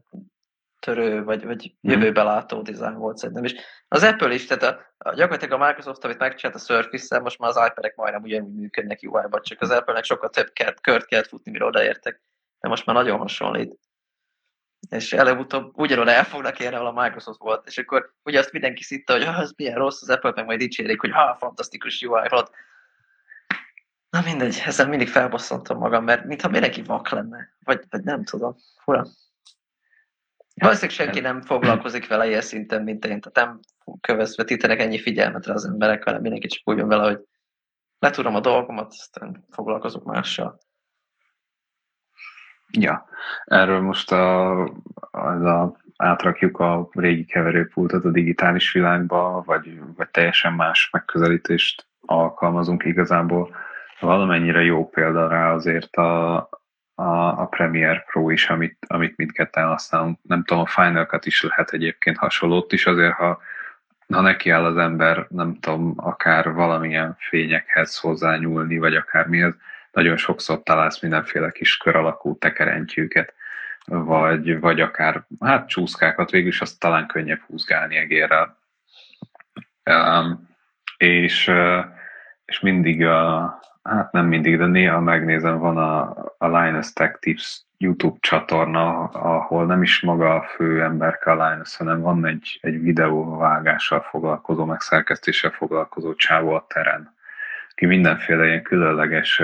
törő, 0.81 1.25
vagy, 1.25 1.45
vagy 1.45 1.75
Mhm. 1.81 1.93
jövőbe 1.93 2.23
látó 2.23 2.63
dizájn 2.63 2.99
volt 2.99 3.17
szerintem. 3.17 3.45
És 3.45 3.55
az 3.89 4.03
Apple 4.03 4.35
is, 4.35 4.47
tehát 4.47 4.63
a, 4.63 4.81
a, 4.99 5.15
gyakorlatilag 5.15 5.61
a 5.61 5.67
Microsoft, 5.67 6.05
amit 6.05 6.19
megcsinált 6.19 6.57
a 6.57 6.65
Surface-szel, 6.65 7.21
most 7.21 7.39
már 7.39 7.51
az 7.51 7.69
iPad-ek 7.69 7.97
majdnem 7.97 8.23
ugyanúgy 8.23 8.55
működnek 8.55 8.99
UI-ban, 9.03 9.43
csak 9.43 9.61
az 9.61 9.71
Apple-nek 9.71 10.05
sokkal 10.05 10.29
több 10.31 10.53
kert, 10.53 10.81
kört 10.81 11.07
kellett 11.07 11.27
futni, 11.27 11.51
mire 11.51 11.65
odaértek, 11.65 12.23
de 12.61 12.69
most 12.69 12.87
már 12.87 12.97
nagyon 12.97 13.19
hasonlít. 13.19 13.79
És 14.91 15.13
előbb-utóbb 15.13 15.79
ugyanoda 15.79 16.11
el 16.11 16.25
fognak 16.25 16.61
érni, 16.61 16.77
ahol 16.77 16.87
a 16.87 17.03
Microsoft 17.03 17.39
volt, 17.39 17.67
és 17.67 17.79
akkor 17.79 18.15
ugye 18.23 18.39
azt 18.39 18.53
mindenki 18.53 18.83
szitta, 18.83 19.13
hogy 19.13 19.23
ah, 19.23 19.39
ez 19.39 19.53
milyen 19.57 19.79
rossz, 19.79 20.03
az 20.03 20.11
Apple 20.11 20.33
meg 20.35 20.45
majd 20.45 20.59
dicsérik, 20.59 21.01
hogy 21.01 21.11
ha, 21.11 21.37
fantasztikus 21.39 22.03
UI 22.03 22.29
volt. 22.29 22.51
Na 24.11 24.21
mindegy, 24.25 24.63
ezzel 24.65 24.89
mindig 24.89 25.09
felbosszantom 25.09 25.79
magam, 25.79 26.05
mert 26.05 26.25
mintha 26.25 26.49
mindenki 26.49 26.83
vak 26.83 27.09
lenne, 27.09 27.57
vagy, 27.65 27.85
vagy 27.91 28.03
nem 28.03 28.25
tudom, 28.25 28.57
fura. 28.83 29.07
Valószínűleg 30.55 30.97
senki 30.97 31.21
nem 31.21 31.43
foglalkozik 31.43 32.07
vele 32.07 32.27
ilyen 32.27 32.41
szinten, 32.41 32.83
mint 32.83 33.05
én, 33.05 33.21
tehát 33.21 33.49
nem 33.49 33.61
közvetítenek 34.01 34.81
ennyi 34.81 34.99
figyelmet 34.99 35.47
rá 35.47 35.55
az 35.55 35.65
emberek, 35.65 36.05
hanem 36.05 36.21
mindenki 36.21 36.47
csak 36.47 36.69
úgy 36.69 36.83
vele, 36.83 37.05
hogy 37.05 37.21
letúrom 37.99 38.35
a 38.35 38.41
dolgomat, 38.41 38.87
aztán 38.89 39.45
foglalkozok 39.51 40.05
mással. 40.05 40.59
Ja, 42.71 43.09
erről 43.45 43.81
most 43.81 44.13
a, 44.13 44.63
az 45.11 45.43
a, 45.43 45.77
átrakjuk 45.97 46.59
a 46.59 46.89
régi 46.93 47.25
keverőpultot 47.25 48.05
a 48.05 48.11
digitális 48.11 48.73
világba, 48.73 49.43
vagy, 49.47 49.81
vagy 49.97 50.09
teljesen 50.09 50.53
más 50.53 50.89
megközelítést 50.93 51.87
alkalmazunk 52.01 52.85
igazából. 52.85 53.55
Valamennyire 54.01 54.63
jó 54.63 54.89
példa 54.89 55.29
rá 55.29 55.53
azért 55.53 55.97
a, 55.97 56.37
a, 56.95 57.41
a 57.41 57.47
Premiere 57.47 58.05
Pro 58.11 58.31
is, 58.31 58.51
amit, 58.51 58.79
amit 58.87 59.17
mindketten 59.17 59.67
használunk. 59.67 60.19
Nem 60.23 60.45
tudom, 60.45 60.63
a 60.63 60.67
Final 60.67 61.07
Cut 61.07 61.27
is 61.27 61.43
lehet 61.43 61.71
egyébként 61.71 62.17
hasonlót 62.17 62.73
is, 62.73 62.87
azért 62.87 63.15
ha, 63.15 63.41
ha 64.13 64.21
neki 64.21 64.51
áll 64.51 64.65
az 64.65 64.77
ember, 64.77 65.27
nem 65.29 65.59
tudom, 65.61 65.95
akár 65.97 66.53
valamilyen 66.53 67.17
fényekhez 67.19 67.99
hozzányúlni, 67.99 68.79
vagy 68.79 68.95
akármihez, 68.95 69.55
nagyon 69.97 70.17
sokszor 70.17 70.63
találsz 70.63 71.01
mindenféle 71.01 71.51
kis 71.51 71.77
kör 71.77 71.97
alakú 71.97 72.39
tekerentyűket, 72.39 73.35
vagy, 73.87 74.61
vagy 74.61 74.81
akár 74.81 75.27
hát 75.41 75.69
csúszkákat, 75.69 76.31
végül 76.31 76.49
is 76.49 76.61
azt 76.61 76.81
talán 76.81 77.07
könnyebb 77.07 77.41
húzgálni 77.41 77.97
egérrel. 77.97 78.59
Um, 79.91 80.49
és, 80.97 81.53
és 82.45 82.61
mindig 82.61 83.05
a, 83.05 83.59
hát 83.83 84.13
nem 84.13 84.27
mindig, 84.27 84.59
de 84.59 84.67
néha 84.67 85.01
megnézem, 85.01 85.59
van 85.59 85.77
a, 85.77 86.17
a 86.39 86.59
Linus 86.59 86.93
Tech 86.93 87.19
Tips 87.19 87.63
YouTube 87.79 88.17
csatorna, 88.21 89.05
ahol 89.05 89.67
nem 89.67 89.83
is 89.83 90.01
maga 90.01 90.35
a 90.35 90.43
fő 90.43 90.83
emberke 90.83 91.31
a 91.31 91.49
Linus, 91.49 91.77
hanem 91.77 92.01
van 92.01 92.27
egy, 92.27 92.59
egy 92.63 92.81
videóvágással 92.81 94.01
foglalkozó, 94.01 94.65
meg 94.65 94.81
szerkesztéssel 94.81 95.51
foglalkozó 95.51 96.15
csávó 96.15 96.53
a 96.53 96.67
teren, 96.69 97.16
aki 97.77 97.87
mindenféle 97.87 98.47
ilyen 98.47 98.63
különleges 98.63 99.43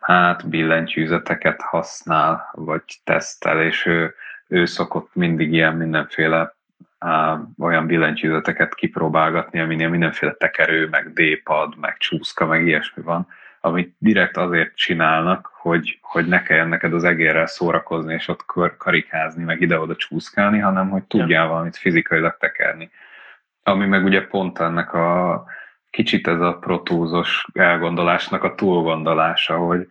hát 0.00 0.48
billentyűzeteket 0.48 1.62
használ, 1.62 2.50
vagy 2.52 2.82
tesztel, 3.04 3.62
és 3.62 3.86
ő, 3.86 4.14
ő 4.48 4.64
szokott 4.64 5.14
mindig 5.14 5.52
ilyen 5.52 5.76
mindenféle 5.76 6.54
á, 6.98 7.40
olyan 7.58 7.86
billentyűzeteket 7.86 8.74
kipróbálgatni, 8.74 9.60
aminél 9.60 9.88
mindenféle 9.88 10.32
tekerő, 10.32 10.88
meg 10.88 11.12
D-pad, 11.12 11.78
meg 11.78 11.96
csúszka, 11.96 12.46
meg 12.46 12.66
ilyesmi 12.66 13.02
van, 13.02 13.26
amit 13.60 13.94
direkt 13.98 14.36
azért 14.36 14.76
csinálnak, 14.76 15.50
hogy, 15.52 15.98
hogy 16.02 16.26
ne 16.26 16.42
kelljen 16.42 16.68
neked 16.68 16.94
az 16.94 17.04
egérrel 17.04 17.46
szórakozni, 17.46 18.14
és 18.14 18.28
ott 18.28 18.44
kar- 18.46 18.76
karikázni, 18.76 19.44
meg 19.44 19.60
ide-oda 19.60 19.96
csúszkálni, 19.96 20.58
hanem 20.58 20.88
hogy 20.88 21.02
tudjál 21.02 21.46
valamit 21.46 21.76
fizikailag 21.76 22.36
tekerni. 22.36 22.90
Ami 23.62 23.86
meg 23.86 24.04
ugye 24.04 24.26
pont 24.26 24.58
ennek 24.58 24.92
a 24.94 25.44
kicsit 25.90 26.26
ez 26.26 26.40
a 26.40 26.56
protúzos 26.60 27.46
elgondolásnak 27.52 28.44
a 28.44 28.54
túlgondolása, 28.54 29.56
hogy 29.56 29.88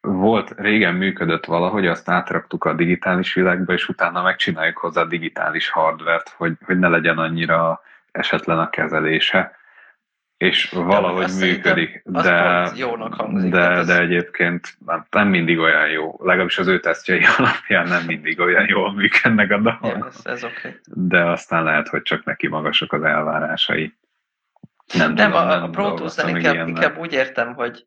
volt, 0.00 0.54
régen 0.56 0.94
működött 0.94 1.44
valahogy, 1.44 1.86
azt 1.86 2.08
átraktuk 2.08 2.64
a 2.64 2.72
digitális 2.72 3.34
világba, 3.34 3.72
és 3.72 3.88
utána 3.88 4.22
megcsináljuk 4.22 4.76
hozzá 4.78 5.04
digitális 5.04 5.68
hardvert, 5.70 6.28
hogy, 6.36 6.52
hogy 6.64 6.78
ne 6.78 6.88
legyen 6.88 7.18
annyira 7.18 7.82
esetlen 8.12 8.58
a 8.58 8.70
kezelése. 8.70 9.56
És 10.36 10.70
valahogy 10.70 11.22
azt 11.24 11.40
működik, 11.40 12.02
de, 12.04 12.68
jónak 12.76 13.14
hangzik, 13.14 13.50
de, 13.50 13.70
ez- 13.70 13.86
de 13.86 13.98
egyébként 14.00 14.76
nem, 14.86 15.06
nem 15.10 15.28
mindig 15.28 15.58
olyan 15.58 15.88
jó. 15.88 16.16
Legalábbis 16.22 16.58
az 16.58 16.66
ő 16.66 16.80
tesztjei 16.80 17.20
alapján 17.38 17.88
nem 17.88 18.02
mindig 18.06 18.40
olyan 18.40 18.66
jól 18.68 18.92
működnek 18.94 19.50
a 19.50 19.54
Ja, 19.54 19.78
dolgok. 19.80 20.06
ez, 20.08 20.20
ez 20.24 20.44
oké. 20.44 20.54
Okay. 20.58 20.78
De 20.86 21.24
aztán 21.24 21.64
lehet, 21.64 21.88
hogy 21.88 22.02
csak 22.02 22.24
neki 22.24 22.48
magasok 22.48 22.92
az 22.92 23.02
elvárásai. 23.02 23.94
Nem, 24.94 25.12
Nem, 25.12 25.30
tudom, 25.30 25.46
a, 25.48 25.62
a 25.62 25.68
Pro 25.68 25.82
Tools-nál 25.82 25.94
dolgoztam 25.94 26.26
még 26.32 26.36
inkább, 26.42 26.68
inkább 26.68 26.98
úgy 26.98 27.12
értem, 27.12 27.54
hogy, 27.54 27.86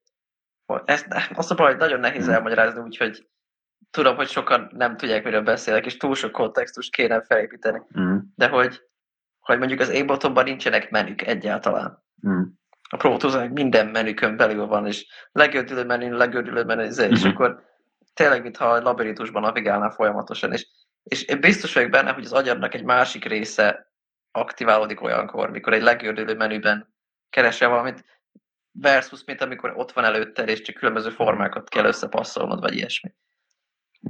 hogy 0.66 0.82
ez, 0.86 1.06
az 1.34 1.52
a 1.52 1.56
baj, 1.56 1.68
hogy 1.70 1.80
nagyon 1.80 2.00
nehéz 2.00 2.26
Hmm. 2.26 2.34
elmagyarázni, 2.34 2.82
úgyhogy 2.82 3.28
tudom, 3.92 4.16
hogy 4.16 4.28
sokan 4.30 4.70
nem 4.74 4.98
tudják, 4.98 5.24
miről 5.24 5.42
beszélek, 5.42 5.86
és 5.86 5.98
túl 5.98 6.16
sok 6.16 6.32
kontextust 6.32 6.92
kéne 6.92 7.22
felépíteni. 7.22 7.82
Mm, 8.00 8.18
De 8.36 8.48
hogy, 8.48 8.82
hogy 9.40 9.58
mondjuk 9.58 9.80
az 9.80 9.90
Abletonban 9.90 10.44
nincsenek 10.44 10.90
menük 10.90 11.22
egyáltalán. 11.22 12.04
mm, 12.28 12.42
A 12.90 12.98
Pro 12.98 13.18
tools 13.18 13.50
minden 13.54 13.88
menükön 13.88 14.38
belül 14.38 14.66
van, 14.66 14.88
és 14.88 15.06
legördülő 15.32 15.84
menü, 15.86 16.16
legördülő 16.18 16.64
menü, 16.64 16.84
izé, 16.86 17.08
és 17.10 17.20
Mhm. 17.24 17.30
akkor 17.30 17.64
tényleg, 18.14 18.42
mintha 18.42 18.66
a 18.66 18.82
labirintusban 18.82 19.42
navigálnál 19.42 19.90
folyamatosan, 19.92 20.52
és, 20.54 20.68
és 21.04 21.24
én 21.24 21.40
biztos 21.40 21.74
vagyok 21.74 21.90
benne, 21.90 22.12
hogy 22.12 22.26
az 22.26 22.34
agyadnak 22.34 22.74
egy 22.74 22.84
másik 22.84 23.26
része 23.26 23.92
aktiválódik 24.32 25.02
olyankor, 25.02 25.50
mikor 25.50 25.74
egy 25.74 25.82
legördülő 25.82 26.36
menüben 26.36 26.91
keresel 27.32 27.70
valamit, 27.70 28.06
versus, 28.72 29.24
mint 29.24 29.42
amikor 29.42 29.74
ott 29.76 29.92
van 29.92 30.04
előtted, 30.04 30.50
és 30.50 30.62
csak 30.62 30.76
különböző 30.76 31.10
formákat 31.10 31.70
kell 31.70 31.86
összepasszolnod, 31.86 32.60
vagy 32.60 32.76
ilyesmi. 32.76 33.14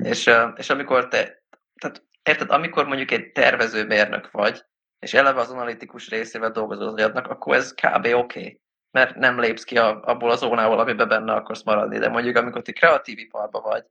És, 0.04 0.30
és 0.56 0.70
amikor 0.70 1.08
te, 1.08 1.44
tehát 1.82 2.06
érted, 2.24 2.52
amikor 2.52 2.86
mondjuk 2.86 3.12
egy 3.12 3.32
tervező 3.32 3.86
mérnök 3.86 4.32
vagy, 4.32 4.66
és 5.00 5.14
eleve 5.14 5.40
az 5.40 5.52
analitikus 5.52 6.10
részével 6.10 6.52
dolgozol 6.52 6.88
az 6.88 6.94
agyadnak, 6.94 7.28
akkor 7.28 7.56
ez 7.56 7.74
kb. 7.74 8.06
oké. 8.06 8.14
Okay. 8.14 8.60
Mert 8.92 9.16
nem 9.16 9.40
lépsz 9.40 9.64
ki 9.64 9.78
a, 9.78 10.02
abból 10.02 10.32
a 10.32 10.36
zónából, 10.36 10.80
amiben 10.80 11.08
benne 11.08 11.34
akarsz 11.34 11.64
maradni. 11.64 11.98
De 11.98 12.10
mondjuk, 12.10 12.36
amikor 12.36 12.62
ti 12.62 12.74
kreatív 12.74 13.18
iparban 13.18 13.62
vagy, 13.62 13.86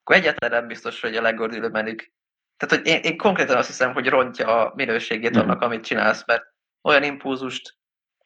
akkor 0.00 0.16
egyáltalán 0.16 0.58
nem 0.58 0.68
biztos, 0.68 1.00
hogy 1.00 1.16
a 1.16 1.22
legördülő 1.22 1.68
menük. 1.68 2.12
Tehát, 2.56 2.76
hogy 2.76 2.86
én, 2.86 3.00
én 3.00 3.16
konkrétan 3.16 3.56
azt 3.56 3.66
hiszem, 3.66 3.92
hogy 3.92 4.08
rontja 4.08 4.60
a 4.60 4.72
minőségét 4.74 5.30
Mhm. 5.30 5.40
annak, 5.40 5.60
amit 5.62 5.84
csinálsz, 5.84 6.26
mert 6.26 6.44
olyan 6.82 7.02
impulzust 7.02 7.78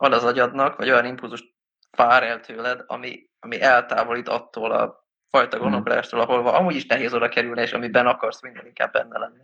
ad 0.05 0.13
az 0.13 0.25
agyadnak, 0.25 0.77
vagy 0.77 0.91
olyan 0.91 1.05
impulzust 1.05 1.55
vár 1.97 2.23
el 2.23 2.41
tőled, 2.41 2.83
ami, 2.87 3.31
ami 3.39 3.61
eltávolít 3.61 4.29
attól 4.29 4.73
a 4.73 5.07
fajta 5.29 5.57
Mhm. 5.57 5.65
gondolkodástól, 5.65 6.21
ahol 6.21 6.47
amúgy 6.49 6.75
is 6.75 6.87
nehéz 6.87 7.15
oda 7.15 7.29
kerülni, 7.29 7.61
és 7.61 7.73
amiben 7.73 8.07
akarsz 8.07 8.43
minden 8.43 8.67
inkább 8.67 8.93
benne 8.93 9.19
lenni. 9.19 9.43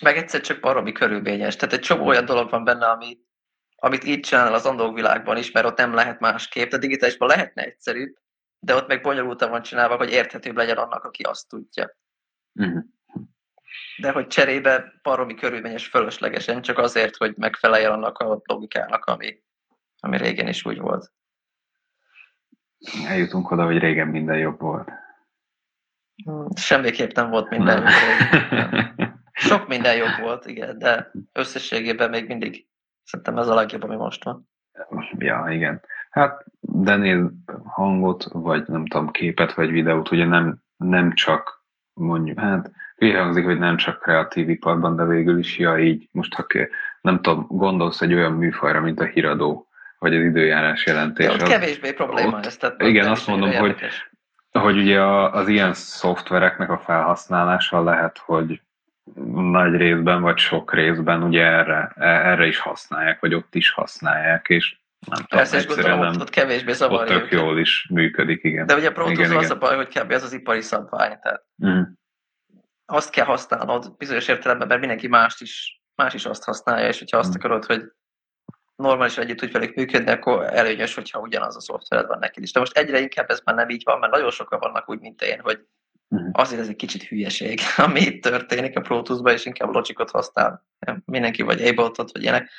Meg 0.00 0.16
egyszer 0.16 0.40
csak 0.40 0.60
baromi 0.60 0.92
körülményes. 0.92 1.56
Tehát 1.56 1.74
egy 1.74 1.80
csomó 1.80 2.06
olyan 2.06 2.24
dolog 2.24 2.50
van 2.50 2.64
benne, 2.64 2.86
ami, 2.86 3.18
amit 3.76 4.04
így 4.04 4.20
csinál 4.20 4.54
az 4.54 4.66
andóg 4.66 4.94
világban 4.94 5.36
is, 5.36 5.50
mert 5.50 5.66
ott 5.66 5.76
nem 5.78 5.94
lehet 5.94 6.20
másképp. 6.20 6.72
A 6.72 6.78
digitálisban 6.78 7.28
lehetne 7.28 7.62
egyszerűbb, 7.62 8.16
de 8.58 8.74
ott 8.74 8.86
meg 8.86 9.02
bonyolultan 9.02 9.50
van 9.50 9.62
csinálva, 9.62 9.96
hogy 9.96 10.10
érthetőbb 10.10 10.56
legyen 10.56 10.76
annak, 10.76 11.04
aki 11.04 11.22
azt 11.22 11.48
tudja. 11.48 11.96
mm. 12.62 12.78
De 13.98 14.12
hogy 14.12 14.26
cserébe 14.26 14.92
baromi 15.02 15.34
körülményes 15.34 15.86
fölöslegesen, 15.86 16.62
csak 16.62 16.78
azért, 16.78 17.16
hogy 17.16 17.34
megfeleljen 17.36 17.92
annak 17.92 18.18
a 18.18 18.40
logikának, 18.44 19.04
ami, 19.04 19.42
ami 20.00 20.16
régen 20.16 20.48
is 20.48 20.64
úgy 20.64 20.78
volt. 20.78 21.12
Eljutunk 23.06 23.50
oda, 23.50 23.64
hogy 23.64 23.78
régen 23.78 24.08
minden 24.08 24.38
jobb 24.38 24.60
volt. 24.60 24.88
Hmm, 26.24 26.46
Semmiképp 26.56 27.10
nem 27.12 27.30
volt 27.30 27.48
minden 27.50 27.82
jobb. 27.82 27.90
Sok 29.32 29.68
minden 29.68 29.96
jobb 29.96 30.18
volt, 30.20 30.46
igen, 30.46 30.78
de 30.78 31.10
összességében 31.32 32.10
még 32.10 32.26
mindig 32.26 32.66
szerintem 33.02 33.38
ez 33.38 33.48
a 33.48 33.54
legjobb, 33.54 33.82
ami 33.82 33.96
most 33.96 34.24
van. 34.24 34.48
ja, 35.18 35.46
igen. 35.48 35.82
Hát, 36.10 36.44
de 36.60 36.96
nézd, 36.96 37.30
hangot, 37.64 38.24
vagy 38.32 38.68
nem 38.68 38.86
tudom, 38.86 39.10
képet, 39.10 39.54
vagy 39.54 39.70
videót, 39.70 40.10
ugye 40.10 40.24
nem, 40.24 40.62
nem 40.76 41.12
csak 41.14 41.64
mondjuk, 41.92 42.38
hát 42.38 42.70
hülye 42.96 43.20
hangzik, 43.20 43.44
hogy 43.44 43.58
nem 43.58 43.76
csak 43.76 44.00
kreatív 44.00 44.48
iparban, 44.48 44.96
de 44.96 45.04
végül 45.04 45.38
is, 45.38 45.58
ja 45.58 45.78
így, 45.78 46.08
most 46.12 46.34
ha 46.34 46.46
nem 47.00 47.20
tudom, 47.20 47.46
gondolsz 47.48 48.00
egy 48.00 48.14
olyan 48.14 48.32
műfajra, 48.32 48.80
mint 48.80 49.00
a 49.00 49.04
híradó, 49.04 49.68
vagy 49.98 50.16
az 50.16 50.22
időjárás 50.24 50.86
jelentés. 50.86 51.26
De 51.26 51.32
ott 51.32 51.40
az- 51.40 51.48
kevésbé 51.48 51.92
probléma 51.92 52.36
ott- 52.36 52.46
ez. 52.46 52.56
Tehát 52.56 52.82
igen, 52.82 53.08
azt 53.08 53.26
mondom, 53.26 53.50
hogy- 53.52 53.68
érdekes. 53.68 54.10
hogy 54.50 54.78
ugye 54.78 55.02
az 55.02 55.48
ilyen 55.48 55.72
szoftvereknek 55.74 56.70
a 56.70 56.78
felhasználása 56.78 57.82
lehet, 57.82 58.18
hogy 58.18 58.60
nagy 59.34 59.74
részben, 59.76 60.22
vagy 60.22 60.38
sok 60.38 60.74
részben 60.74 61.22
ugye 61.22 61.42
erre, 61.44 61.92
erre 61.98 62.46
is 62.46 62.58
használják, 62.58 63.20
vagy 63.20 63.34
ott 63.34 63.54
is 63.54 63.70
használják, 63.70 64.46
és 64.48 64.76
nem 65.06 65.14
tudom, 65.24 65.38
Persze, 65.38 65.56
és 65.56 65.66
gondolom, 65.66 65.98
nem, 65.98 66.08
ott, 66.14 66.20
ott 66.20 66.30
kevésbé 66.30 66.70
ott 66.70 66.76
zavarja 66.76 67.14
tök 67.14 67.22
őket. 67.24 67.40
jól 67.40 67.58
is 67.58 67.86
működik, 67.90 68.44
igen. 68.44 68.66
De 68.66 68.74
ugye 68.74 68.88
a 68.88 68.92
Pro 68.92 69.10
Igen, 69.10 69.16
Tools 69.16 69.36
az 69.36 69.44
igen. 69.44 69.56
a 69.56 69.58
baj, 69.60 69.76
hogy 69.76 69.88
kb. 70.00 70.10
ez 70.10 70.22
az 70.22 70.32
ipari 70.32 70.60
szabvány, 70.60 71.18
tehát 71.22 71.42
Mm. 71.66 71.80
Azt 72.86 73.10
kell 73.10 73.24
használnod 73.24 73.96
bizonyos 73.96 74.28
értelemben, 74.28 74.66
mert 74.68 74.80
mindenki 74.80 75.08
mást 75.08 75.40
is, 75.40 75.82
más 75.94 76.14
is 76.14 76.24
azt 76.26 76.44
használja, 76.44 76.88
és 76.88 76.98
hogyha 76.98 77.18
azt 77.18 77.30
Mm. 77.30 77.34
akarod, 77.36 77.64
hogy 77.64 77.82
normálisan 78.76 79.24
együtt 79.24 79.38
tudj 79.38 79.52
velük 79.52 79.74
működni, 79.74 80.10
akkor 80.10 80.44
előnyös, 80.54 80.94
hogyha 80.94 81.20
ugyanaz 81.20 81.56
a 81.56 81.60
szoftvered 81.60 82.06
van 82.06 82.18
neked 82.18 82.42
is. 82.42 82.52
De 82.52 82.58
most 82.58 82.76
egyre 82.78 82.98
inkább 83.00 83.30
ez 83.30 83.40
már 83.44 83.54
nem 83.54 83.68
így 83.68 83.82
van, 83.84 83.98
mert 83.98 84.12
nagyon 84.12 84.30
sokan 84.30 84.58
vannak 84.58 84.88
úgy, 84.90 85.00
mint 85.00 85.22
én, 85.22 85.40
hogy 85.40 85.66
Mhm. 86.08 86.28
azért 86.32 86.60
ez 86.60 86.68
egy 86.68 86.76
kicsit 86.76 87.02
hülyeség, 87.02 87.60
ami 87.76 88.00
itt 88.00 88.22
történik 88.22 88.76
a 88.76 88.80
Pro 88.80 89.02
Tools-ban, 89.02 89.32
és 89.32 89.44
inkább 89.44 89.72
Logicot 89.72 90.10
használ. 90.10 90.66
Mindenki 91.04 91.42
vagy 91.42 91.62
Ableton-t, 91.66 92.12
vagy 92.12 92.22
ilyenek. 92.22 92.50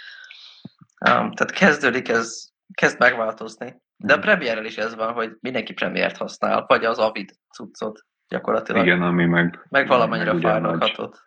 Um, 1.10 1.32
tehát 1.32 1.52
kezdődik 1.52 2.10
ez, 2.10 2.48
kezd 2.74 3.00
megváltozni. 3.00 3.82
De 3.96 4.13
a 4.13 4.18
Mhm. 4.18 4.26
Premiere-rel 4.26 4.66
is 4.66 4.78
ez 4.78 4.96
van, 4.96 5.13
hogy 5.13 5.38
mindenki 5.40 5.74
Premiere-t 5.74 6.18
használ, 6.18 6.63
vagy 6.68 6.86
az 6.86 6.98
Avid 6.98 7.32
cuccot 7.56 8.06
gyakorlatilag. 8.30 8.86
Igen, 8.86 9.02
ami 9.02 9.26
meg... 9.26 9.60
Meg 9.70 9.88
valamennyire 9.88 10.34
meg 10.34 10.42
fájnolhatott. 10.42 11.26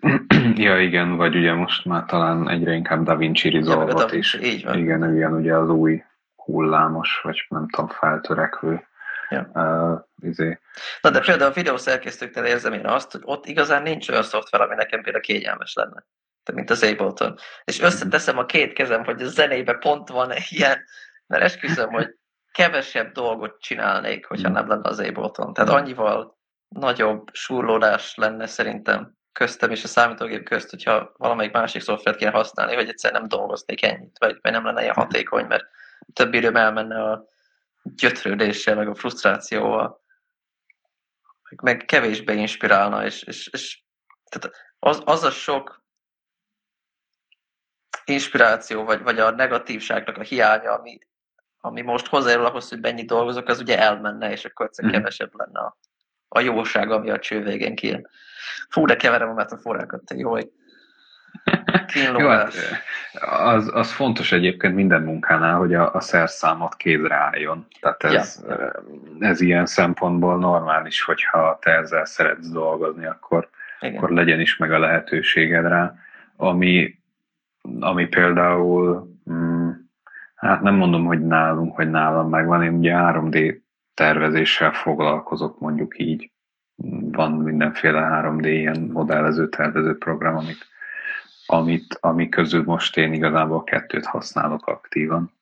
Ja, 0.54 0.80
igen, 0.80 1.16
vagy 1.16 1.36
ugye 1.36 1.52
most 1.52 1.84
már 1.84 2.04
talán 2.04 2.48
egyre 2.48 2.72
inkább 2.72 3.02
Da 3.04 3.16
Vinci 3.16 3.52
Ja, 3.52 3.58
Resolve-ot 3.58 3.98
DaVinci, 3.98 4.38
is. 4.38 4.52
így 4.54 4.64
van. 4.64 4.78
Igen, 4.78 5.14
igen, 5.14 5.32
ugye 5.32 5.56
az 5.56 5.68
új 5.68 6.02
hullámos, 6.36 7.20
vagy 7.22 7.46
nem 7.48 7.68
tudom, 7.68 7.88
feltörekvő 7.88 8.84
Ja. 9.28 9.50
uh, 9.54 10.28
izé. 10.30 10.58
Na 11.00 11.10
de 11.10 11.20
például 11.20 11.50
a 11.50 11.54
videószerkesztőknél 11.54 12.44
érzem 12.44 12.72
én 12.72 12.86
azt, 12.86 13.12
hogy 13.12 13.20
ott 13.24 13.46
igazán 13.46 13.82
nincs 13.82 14.08
olyan 14.08 14.22
szoftver, 14.22 14.60
ami 14.60 14.74
nekem 14.74 15.02
például 15.02 15.22
kényelmes 15.24 15.74
lenne. 15.74 16.04
Mint 16.52 16.70
az 16.70 16.82
Ableton. 16.82 17.34
És 17.64 17.80
összeteszem 17.80 18.38
a 18.38 18.44
két 18.46 18.72
kezem, 18.72 19.04
hogy 19.04 19.22
a 19.22 19.26
zenébe 19.26 19.74
pont 19.74 20.08
van 20.08 20.32
ilyen, 20.48 20.78
mert 21.26 21.42
esküszöm, 21.42 21.90
hogy 21.92 22.16
kevesebb 22.52 23.12
dolgot 23.12 23.60
csinálnék, 23.60 24.26
hogyha 24.26 24.48
nem 24.48 24.68
lenne 24.68 24.88
az 24.88 24.98
Ableton. 24.98 25.52
Tehát 25.52 25.70
annyival 25.70 26.38
nagyobb 26.68 27.28
surlódás 27.32 28.14
lenne 28.14 28.46
szerintem 28.46 29.18
köztem 29.32 29.70
és 29.70 29.84
a 29.84 29.88
számítógép 29.88 30.44
közt, 30.44 30.70
hogyha 30.70 31.12
valamelyik 31.16 31.52
másik 31.52 31.82
szoftvert 31.82 32.16
kéne 32.16 32.30
használni, 32.30 32.74
hogy 32.74 32.88
egyszer 32.88 33.12
nem 33.12 33.28
dolgoznék 33.28 33.82
ennyit, 33.82 34.18
vagy, 34.18 34.38
vagy 34.42 34.52
nem 34.52 34.64
lenne 34.64 34.82
ilyen 34.82 34.94
hatékony, 34.94 35.44
mert 35.46 35.64
több 36.12 36.34
időm 36.34 36.56
elmenne 36.56 37.02
a 37.02 37.24
gyötrődéssel, 37.82 38.74
meg 38.74 38.88
a 38.88 38.94
frusztrációval, 38.94 40.02
meg, 41.50 41.62
meg 41.62 41.84
kevésbé 41.86 42.34
inspirálna, 42.34 43.04
és, 43.04 43.22
és, 43.22 43.48
és 43.52 43.82
tehát 44.24 44.56
az, 44.78 45.02
az 45.04 45.22
a 45.22 45.30
sok 45.30 45.84
inspiráció, 48.04 48.84
vagy, 48.84 49.02
vagy 49.02 49.18
a 49.18 49.30
negatívságnak 49.30 50.16
a 50.16 50.22
hiánya, 50.22 50.72
ami, 50.72 50.98
ami 51.60 51.80
most 51.80 52.06
hozzájárul 52.06 52.44
ahhoz, 52.44 52.68
hogy 52.68 52.80
mennyit 52.80 53.06
dolgozok, 53.06 53.48
az 53.48 53.60
ugye 53.60 53.78
elmenne, 53.80 54.30
és 54.30 54.44
akkor 54.44 54.66
egyszer 54.66 54.84
Mhm. 54.84 54.94
kevesebb 54.94 55.30
lenne 55.32 55.60
a, 55.60 55.76
a 56.28 56.40
jóság, 56.40 56.90
ami 56.90 57.10
a 57.10 57.18
cső 57.18 57.42
végén 57.42 57.74
kijön. 57.74 58.08
Fú, 58.68 58.86
de 58.86 58.96
keverem 58.96 59.28
a 59.28 59.34
metaforákat, 59.34 60.04
te 60.04 60.14
jó, 60.14 60.30
hogy 60.30 60.50
Jó, 62.18 62.28
hát, 62.28 62.54
az, 63.30 63.70
az 63.74 63.92
fontos 63.92 64.32
egyébként 64.32 64.74
minden 64.74 65.02
munkánál, 65.02 65.56
hogy 65.58 65.74
a, 65.74 65.94
a 65.94 66.00
szerszámot 66.00 66.76
kézre 66.76 67.14
álljon. 67.14 67.66
Tehát 67.80 68.04
ez, 68.04 68.44
Ja. 68.48 68.72
ez 69.18 69.40
ilyen 69.40 69.66
szempontból 69.66 70.38
normális, 70.38 71.02
hogyha 71.02 71.58
te 71.60 71.70
ezzel 71.70 72.04
szeretsz 72.04 72.48
dolgozni, 72.48 73.06
akkor, 73.06 73.48
Igen. 73.80 73.96
akkor 73.96 74.10
legyen 74.10 74.40
is 74.40 74.56
meg 74.56 74.72
a 74.72 74.78
lehetőséged 74.78 75.64
rá. 75.66 75.94
Ami, 76.36 76.98
ami 77.80 78.06
például, 78.06 79.09
hát 80.40 80.60
nem 80.60 80.74
mondom, 80.74 81.04
hogy 81.04 81.26
nálunk, 81.26 81.74
hogy 81.74 81.90
nálam 81.90 82.28
megvan, 82.28 82.62
én 82.62 82.74
ugye 82.74 82.92
3D 82.94 83.60
tervezéssel 83.94 84.72
foglalkozok, 84.72 85.60
mondjuk 85.60 85.98
így. 85.98 86.30
Van 87.10 87.32
mindenféle 87.32 88.08
3D 88.12 88.42
ilyen 88.44 88.80
modellező, 88.80 89.48
tervező 89.48 89.98
program, 89.98 90.36
amit, 90.36 90.66
amit, 91.46 91.98
ami 92.00 92.28
közül 92.28 92.62
most 92.64 92.96
én 92.96 93.12
igazából 93.12 93.64
kettőt 93.64 94.06
használok 94.06 94.66
aktívan. 94.66 95.32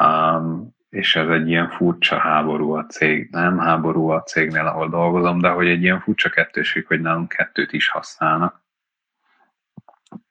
Um, 0.00 0.76
és 0.88 1.16
ez 1.16 1.28
egy 1.28 1.48
ilyen 1.48 1.68
furcsa 1.68 2.18
háború 2.18 2.70
a 2.70 2.86
cég, 2.86 3.28
nem 3.30 3.58
háború 3.58 4.08
a 4.08 4.22
cégnél, 4.22 4.66
ahol 4.66 4.88
dolgozom, 4.88 5.38
de 5.38 5.48
hogy 5.48 5.68
egy 5.68 5.82
ilyen 5.82 6.00
furcsa 6.00 6.28
kettőség, 6.28 6.86
hogy 6.86 7.00
nálunk 7.00 7.28
kettőt 7.28 7.72
is 7.72 7.88
használnak. 7.88 8.62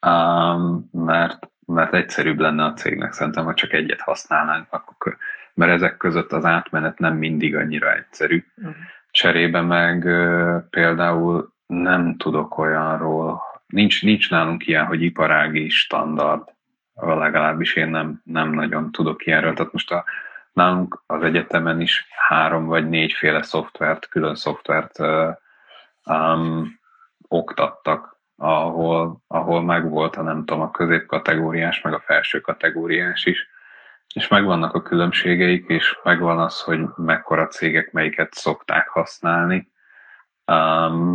Um, 0.07 0.89
mert, 0.91 1.51
mert 1.67 1.93
egyszerűbb 1.93 2.39
lenne 2.39 2.63
a 2.63 2.73
cégnek 2.73 3.13
szerintem, 3.13 3.45
ha 3.45 3.53
csak 3.53 3.73
egyet 3.73 4.01
használnánk, 4.01 4.67
akkor, 4.69 5.17
mert 5.53 5.71
ezek 5.71 5.97
között 5.97 6.31
az 6.31 6.45
átmenet 6.45 6.99
nem 6.99 7.15
mindig 7.15 7.55
annyira 7.55 7.95
egyszerű. 7.95 8.45
Mhm. 8.55 8.69
Cserébe 9.11 9.61
meg 9.61 10.01
például 10.69 11.53
nem 11.65 12.17
tudok 12.17 12.57
olyanról, 12.57 13.41
nincs, 13.67 14.03
nincs 14.03 14.29
nálunk 14.29 14.67
ilyen, 14.67 14.85
hogy 14.85 15.01
iparági 15.01 15.69
standard, 15.69 16.43
legalábbis 16.95 17.75
én 17.75 17.87
nem, 17.87 18.21
nem 18.23 18.49
nagyon 18.49 18.91
tudok 18.91 19.25
ilyenről. 19.25 19.53
Tehát 19.53 19.73
most 19.73 19.91
a, 19.91 20.03
nálunk 20.53 21.03
az 21.07 21.23
egyetemen 21.23 21.81
is 21.81 22.07
három 22.27 22.65
vagy 22.65 22.89
négyféle 22.89 23.41
szoftvert, 23.41 24.07
külön 24.07 24.35
szoftvert 24.35 24.99
um, 26.05 26.79
oktattak, 27.27 28.16
ahol, 28.37 29.23
ahol 29.27 29.63
megvolt 29.63 30.15
a 30.15 30.21
nem 30.21 30.45
tudom, 30.45 30.61
a 30.61 30.71
középkategóriás, 30.71 31.81
meg 31.81 31.93
a 31.93 32.03
felső 32.05 32.39
kategóriás 32.39 33.25
is, 33.25 33.47
és 34.13 34.27
megvannak 34.27 34.73
a 34.73 34.81
különbségeik, 34.81 35.65
és 35.67 35.97
megvan 36.03 36.39
az, 36.39 36.61
hogy 36.61 36.79
mekkora 36.95 37.47
cégek 37.47 37.91
melyiket 37.91 38.33
szokták 38.33 38.87
használni, 38.87 39.71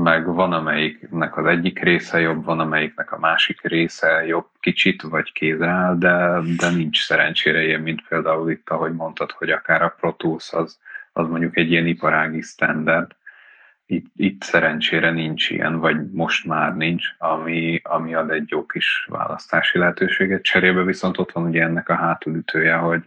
meg 0.03 0.27
van, 0.27 0.53
amelyiknek 0.53 1.37
az 1.37 1.47
egyik 1.47 1.79
része 1.83 2.21
jobb, 2.21 2.45
van, 2.45 2.61
amelyiknek 2.61 3.13
a 3.13 3.19
másik 3.19 3.61
része 3.61 4.25
jobb 4.27 4.47
kicsit, 4.61 5.03
vagy 5.03 5.33
kézre 5.33 5.95
de, 5.99 6.41
de 6.57 6.71
nincs 6.71 7.05
szerencsére 7.05 7.63
ilyen, 7.63 7.81
mint 7.81 8.09
például 8.09 8.51
itt, 8.51 8.71
ahogy 8.71 8.93
mondtad, 8.93 9.31
hogy 9.31 9.51
akár 9.51 9.83
a 9.83 9.95
Pro 10.01 10.13
Tools 10.13 10.53
az, 10.53 10.79
az 11.13 11.29
mondjuk 11.29 11.57
egy 11.57 11.71
ilyen 11.71 11.87
iparági 11.87 12.41
standard. 12.41 13.11
Itt, 13.93 14.07
itt 14.17 14.43
szerencsére 14.43 15.11
nincs 15.11 15.51
ilyen, 15.51 15.79
vagy 15.79 16.11
most 16.11 16.47
már 16.47 16.77
nincs, 16.77 17.07
ami, 17.19 17.81
ami 17.83 18.15
ad 18.15 18.31
egy 18.31 18.51
jó 18.51 18.67
kis 18.67 19.07
választási 19.09 19.79
lehetőséget. 19.79 20.43
Cserébe 20.43 20.83
viszont 20.83 21.19
ott 21.19 21.33
van 21.33 21.45
ugye 21.45 21.63
ennek 21.63 21.89
a 21.89 21.95
hátulütője, 21.95 22.75
hogy, 22.75 23.03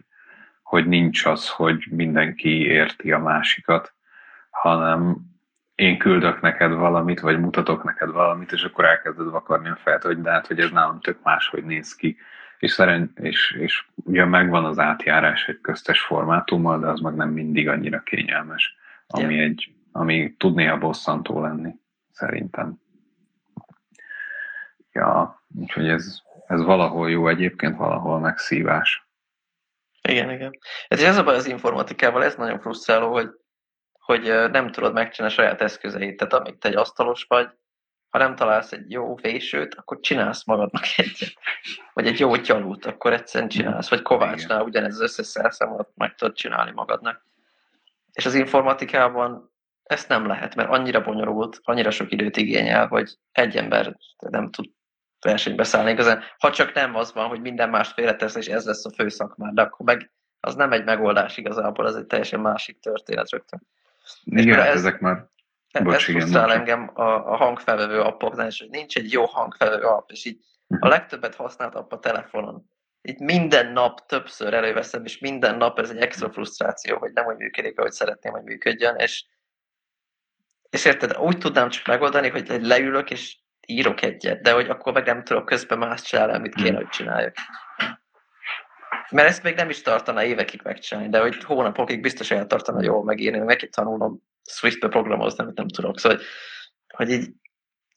hogy 0.62 0.86
nincs 0.86 1.24
az, 1.24 1.48
hogy 1.48 1.84
mindenki 1.90 2.66
érti 2.66 3.12
a 3.12 3.18
másikat, 3.18 3.94
hanem 4.50 5.16
én 5.74 5.98
küldök 5.98 6.40
neked 6.40 6.72
valamit, 6.72 7.20
vagy 7.20 7.40
mutatok 7.40 7.84
neked 7.84 8.10
valamit, 8.10 8.52
és 8.52 8.62
akkor 8.62 8.84
elkezded 8.84 9.30
vakarni 9.30 9.68
a 9.68 9.78
fejt, 9.82 10.02
hogy 10.02 10.20
de 10.20 10.30
hát, 10.30 10.46
hogy 10.46 10.60
ez 10.60 10.70
nálam 10.70 11.00
tök 11.00 11.18
máshogy 11.22 11.64
néz 11.64 11.94
ki. 11.94 12.16
És, 12.58 12.70
szeren, 12.70 13.12
és, 13.14 13.56
és 13.60 13.84
ugye 13.94 14.24
megvan 14.24 14.64
az 14.64 14.78
átjárás 14.78 15.48
egy 15.48 15.60
köztes 15.60 16.00
formátummal, 16.00 16.78
de 16.78 16.86
az 16.86 17.00
meg 17.00 17.14
nem 17.14 17.28
mindig 17.28 17.68
annyira 17.68 18.00
kényelmes, 18.00 18.76
ami, 19.06 19.34
Ja. 19.34 19.42
egy, 19.42 19.70
ami 19.96 20.34
tud 20.36 20.54
néha 20.54 20.78
bosszantó 20.78 21.40
lenni, 21.40 21.74
szerintem. 22.12 22.80
Ja, 24.92 25.42
úgyhogy 25.54 25.88
ez, 25.88 26.20
ez 26.46 26.62
valahol 26.62 27.10
jó 27.10 27.28
egyébként, 27.28 27.76
valahol 27.76 28.18
megszívás. 28.18 29.08
Igen, 30.08 30.30
igen. 30.30 30.58
Ez, 30.88 31.02
ez 31.02 31.16
a 31.16 31.24
baj 31.24 31.34
az 31.34 31.46
informatikával, 31.46 32.24
ez 32.24 32.34
nagyon 32.34 32.60
frusztráló, 32.60 33.12
hogy, 33.12 33.30
hogy 33.92 34.22
nem 34.50 34.70
tudod 34.70 34.92
megcsinálni 34.92 35.34
a 35.34 35.38
saját 35.38 35.60
eszközeit. 35.60 36.16
Tehát 36.16 36.32
amíg 36.32 36.58
te 36.58 36.68
egy 36.68 36.76
asztalos 36.76 37.24
vagy, 37.28 37.48
ha 38.08 38.18
nem 38.18 38.34
találsz 38.34 38.72
egy 38.72 38.90
jó 38.90 39.14
vésőt, 39.14 39.74
akkor 39.74 40.00
csinálsz 40.00 40.44
magadnak 40.44 40.84
egyet. 40.96 41.32
Vagy 41.92 42.06
egy 42.06 42.18
jó 42.18 42.36
gyalút, 42.36 42.86
akkor 42.86 43.12
egyszerűen 43.12 43.50
csinálsz. 43.50 43.88
Vagy 43.88 44.02
Kovácsnál 44.02 44.62
ugyanez 44.62 44.94
az 44.94 45.00
összes 45.00 45.26
szerszámot 45.26 45.88
meg 45.94 46.14
tudod 46.14 46.34
csinálni 46.34 46.70
magadnak. 46.70 47.24
És 48.12 48.26
az 48.26 48.34
informatikában 48.34 49.54
ezt 49.86 50.08
nem 50.08 50.26
lehet, 50.26 50.54
mert 50.54 50.68
annyira 50.70 51.00
bonyolult, 51.02 51.60
annyira 51.62 51.90
sok 51.90 52.12
időt 52.12 52.36
igényel, 52.36 52.86
hogy 52.86 53.14
egy 53.32 53.56
ember 53.56 53.96
nem 54.30 54.50
tud 54.50 54.66
versenybe 55.20 55.64
szállni 55.64 55.90
igazán. 55.90 56.22
Ha 56.38 56.50
csak 56.50 56.72
nem 56.72 56.94
az 56.94 57.12
van, 57.12 57.28
hogy 57.28 57.40
minden 57.40 57.68
mást 57.70 57.92
félretesz, 57.92 58.34
és 58.34 58.46
ez 58.46 58.66
lesz 58.66 58.84
a 58.84 58.90
fő 58.90 59.08
szakmád, 59.08 59.54
de 59.54 59.62
akkor 59.62 59.86
meg 59.86 60.10
az 60.40 60.54
nem 60.54 60.72
egy 60.72 60.84
megoldás 60.84 61.36
igazából, 61.36 61.86
az 61.86 61.96
egy 61.96 62.06
teljesen 62.06 62.40
másik 62.40 62.78
történet 62.80 63.30
rögtön. 63.30 63.60
Igen, 64.24 64.44
például 64.44 64.64
hát 64.66 64.74
ez- 64.74 64.84
ezek 64.84 65.00
már 65.00 65.24
Ez 65.70 65.82
Bocs, 65.82 66.08
igen, 66.08 66.20
frusztrál 66.20 66.52
engem 66.52 66.90
a, 66.94 67.02
a 67.32 67.36
hangfelvevő 67.36 68.00
appoknál, 68.00 68.46
és 68.46 68.58
hogy 68.60 68.70
nincs 68.70 68.96
egy 68.96 69.12
jó 69.12 69.24
hangfelvevő 69.24 69.84
app, 69.84 70.10
és 70.10 70.24
így 70.24 70.38
Mhm. 70.68 70.82
a 70.84 70.88
legtöbbet 70.88 71.34
használt 71.34 71.74
app 71.74 71.92
a 71.92 71.98
telefonon. 71.98 72.70
Itt 73.02 73.18
minden 73.18 73.72
nap 73.72 74.06
többször 74.06 74.54
előveszem, 74.54 75.04
és 75.04 75.18
minden 75.18 75.56
nap 75.56 75.78
ez 75.78 75.90
egy 75.90 75.96
extra 75.96 76.30
frusztráció, 76.30 76.98
hogy 76.98 77.12
nem 77.12 77.26
úgy 77.26 77.36
működik, 77.36 77.78
ahogy 77.78 77.90
szeretném, 77.92 78.32
hogy 78.32 78.42
működjön, 78.42 78.96
és, 78.96 79.24
és 80.76 80.84
érted, 80.84 81.16
úgy 81.16 81.38
tudnám 81.38 81.68
csak 81.68 81.86
megoldani, 81.86 82.28
hogy 82.28 82.62
leülök, 82.62 83.10
és 83.10 83.36
írok 83.66 84.02
egyet, 84.02 84.42
de 84.42 84.52
hogy 84.52 84.68
akkor 84.68 84.92
meg 84.92 85.06
nem 85.06 85.24
tudok 85.24 85.44
közben 85.44 85.78
más 85.78 86.02
csinálni, 86.02 86.32
amit 86.32 86.54
kéne, 86.54 86.68
Hmm. 86.68 86.76
hogy 86.76 86.88
csináljak. 86.88 87.34
Mert 89.10 89.28
ezt 89.28 89.42
még 89.42 89.54
nem 89.54 89.70
is 89.70 89.82
tartana 89.82 90.24
évekig 90.24 90.60
megcsinálni, 90.64 91.10
de 91.10 91.20
hogy 91.20 91.44
hónapokig 91.44 92.00
biztos 92.00 92.30
eltartana 92.30 92.82
jól 92.82 93.04
megírni, 93.04 93.38
meg 93.38 93.46
neki 93.46 93.68
tanulnom 93.68 94.22
Swift-be 94.42 94.88
programozni, 94.88 95.42
amit 95.42 95.56
nem 95.56 95.68
tudok. 95.68 95.98
Szóval, 95.98 96.18
hogy, 96.18 96.26
hogy 96.96 97.10
így 97.10 97.30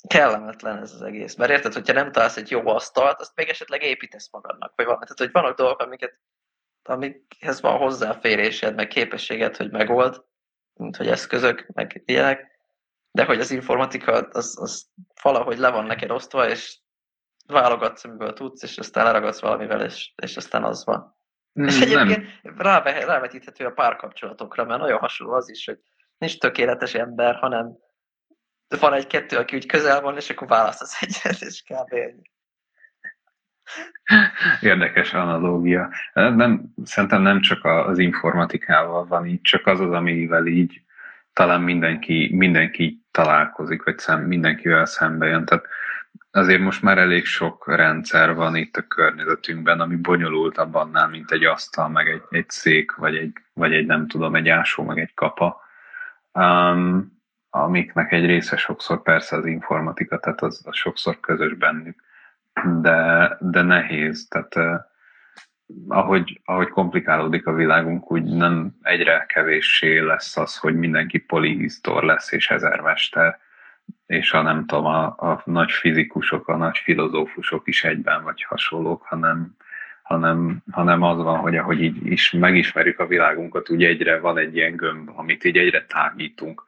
kellemetlen 0.07 0.77
ez 0.77 0.93
az 0.93 1.01
egész. 1.01 1.35
Mert 1.35 1.51
érted, 1.51 1.73
hogyha 1.73 1.93
nem 1.93 2.11
találsz 2.11 2.37
egy 2.37 2.51
jó 2.51 2.67
asztalt, 2.67 3.19
azt 3.19 3.35
még 3.35 3.49
esetleg 3.49 3.83
építesz 3.83 4.31
magadnak, 4.31 4.73
vagy 4.75 4.85
valami. 4.85 5.03
Tehát, 5.03 5.19
hogy 5.19 5.41
vannak 5.41 5.57
dolgok, 5.57 5.79
amiket, 5.79 6.19
amikhez 6.83 7.61
van 7.61 7.77
hozzáférésed, 7.77 8.75
meg 8.75 8.87
képességed, 8.87 9.55
hogy 9.55 9.71
megold, 9.71 10.23
mint 10.73 10.95
hogy 10.95 11.07
eszközök, 11.07 11.67
meg 11.73 12.01
ilyenek, 12.05 12.48
de 13.11 13.25
hogy 13.25 13.39
az 13.39 13.51
informatika, 13.51 14.11
az, 14.11 14.57
az 14.61 14.89
valahogy 15.21 15.57
le 15.57 15.69
van 15.69 15.85
neked 15.85 16.11
osztva, 16.11 16.49
és 16.49 16.79
válogatsz, 17.47 18.05
amiből 18.05 18.33
tudsz, 18.33 18.63
és 18.63 18.77
aztán 18.77 19.05
leragadsz 19.05 19.41
valamivel, 19.41 19.81
és, 19.81 20.13
és 20.15 20.37
aztán 20.37 20.63
az 20.63 20.85
van. 20.85 21.17
És 21.53 21.79
Mm, 21.79 21.89
nem, 21.89 22.07
egyébként 22.07 22.57
ráve, 22.57 23.05
rávetíthető 23.05 23.65
a 23.65 23.71
párkapcsolatokra, 23.71 24.65
mert 24.65 24.79
nagyon 24.79 24.99
hasonló 24.99 25.33
az 25.33 25.49
is, 25.49 25.65
hogy 25.65 25.79
nincs 26.17 26.37
tökéletes 26.37 26.93
ember, 26.93 27.35
hanem 27.35 27.77
van 28.79 28.93
egy-kettő, 28.93 29.37
aki 29.37 29.55
úgy 29.55 29.65
közel 29.65 30.01
van, 30.01 30.15
és 30.15 30.29
akkor 30.29 30.47
választasz 30.47 31.01
egyet, 31.01 31.41
és 31.41 31.63
kb. 31.63 31.95
Érdekes 34.61 35.13
analógia. 35.13 35.89
Nem, 36.13 36.73
szerintem 36.83 37.21
nem 37.21 37.41
csak 37.41 37.65
az 37.65 37.97
informatikával 37.97 39.05
van 39.05 39.25
így, 39.25 39.41
csak 39.41 39.67
az 39.67 39.79
az, 39.79 39.91
amivel 39.91 40.45
így 40.45 40.81
talán 41.33 41.61
mindenki, 41.61 42.35
mindenki 42.35 42.98
találkozik, 43.11 43.83
vagy 43.83 43.97
szem, 43.97 44.21
mindenkivel 44.21 44.85
szembe 44.85 45.27
jön. 45.27 45.45
Tehát 45.45 45.65
azért 46.31 46.61
most 46.61 46.81
már 46.81 46.97
elég 46.97 47.25
sok 47.25 47.67
rendszer 47.67 48.33
van 48.33 48.55
itt 48.55 48.75
a 48.75 48.87
környezetünkben, 48.87 49.79
ami 49.79 49.95
bonyolultabb 49.95 50.75
annál, 50.75 51.07
mint 51.07 51.31
egy 51.31 51.43
asztal, 51.43 51.89
meg 51.89 52.07
egy, 52.07 52.23
egy 52.29 52.49
szék, 52.49 52.95
vagy 52.95 53.15
egy, 53.15 53.33
vagy 53.53 53.73
egy 53.73 53.85
nem 53.85 54.07
tudom, 54.07 54.35
egy 54.35 54.49
ásó, 54.49 54.83
meg 54.83 54.99
egy 54.99 55.13
kapa. 55.13 55.61
Um, 56.33 57.17
amiknek 57.49 58.11
egy 58.11 58.25
része 58.25 58.57
sokszor 58.57 59.01
persze 59.01 59.35
az 59.35 59.45
informatika, 59.45 60.19
tehát 60.19 60.41
az, 60.41 60.61
az 60.65 60.75
sokszor 60.75 61.19
közös 61.19 61.53
bennük, 61.53 62.03
de, 62.81 63.37
de 63.39 63.61
nehéz. 63.61 64.27
Tehát 64.27 64.55
ahogy, 65.87 66.41
ahogy 66.45 66.69
komplikálódik 66.69 67.47
a 67.47 67.53
világunk, 67.53 68.11
úgy 68.11 68.23
nem 68.23 68.71
egyre 68.81 69.25
kevéssé 69.27 69.99
lesz 69.99 70.37
az, 70.37 70.57
hogy 70.57 70.75
mindenki 70.75 71.17
polihisztor 71.17 72.03
lesz 72.03 72.31
és 72.31 72.49
ezermester, 72.49 73.39
és 74.05 74.33
a 74.33 74.41
nem 74.41 74.65
tudom, 74.65 74.85
a, 74.85 75.05
a 75.05 75.41
nagy 75.45 75.71
fizikusok, 75.71 76.47
a 76.47 76.55
nagy 76.55 76.77
filozófusok 76.77 77.67
is 77.67 77.83
egyben 77.83 78.23
vagy 78.23 78.43
hasonlók, 78.43 79.01
hanem, 79.01 79.55
hanem, 80.01 80.63
hanem 80.71 81.01
az 81.01 81.17
van, 81.17 81.37
hogy 81.39 81.57
ahogy 81.57 81.81
így 81.81 82.05
is 82.05 82.31
megismerjük 82.31 82.99
a 82.99 83.07
világunkat, 83.07 83.69
úgy 83.69 83.83
egyre 83.83 84.19
van 84.19 84.37
egy 84.37 84.55
ilyen 84.55 84.75
gömb, 84.75 85.09
amit 85.15 85.43
így 85.43 85.57
egyre 85.57 85.85
tágítunk, 85.85 86.63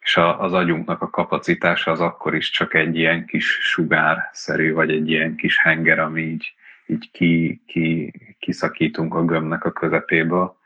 és 0.00 0.16
az 0.16 0.52
agyunknak 0.52 1.02
a 1.02 1.10
kapacitása 1.10 1.90
az 1.90 2.00
akkor 2.00 2.34
is 2.34 2.50
csak 2.50 2.74
egy 2.74 2.96
ilyen 2.96 3.26
kis 3.26 3.58
sugárszerű, 3.60 4.72
vagy 4.72 4.90
egy 4.90 5.10
ilyen 5.10 5.36
kis 5.36 5.58
henger, 5.58 5.98
ami 5.98 6.22
így, 6.22 6.52
így 6.88 7.10
ki, 7.10 7.62
ki, 7.66 8.12
kiszakítunk 8.38 9.14
a 9.14 9.24
gömbnek 9.24 9.64
a 9.64 9.72
közepéből, 9.72 10.56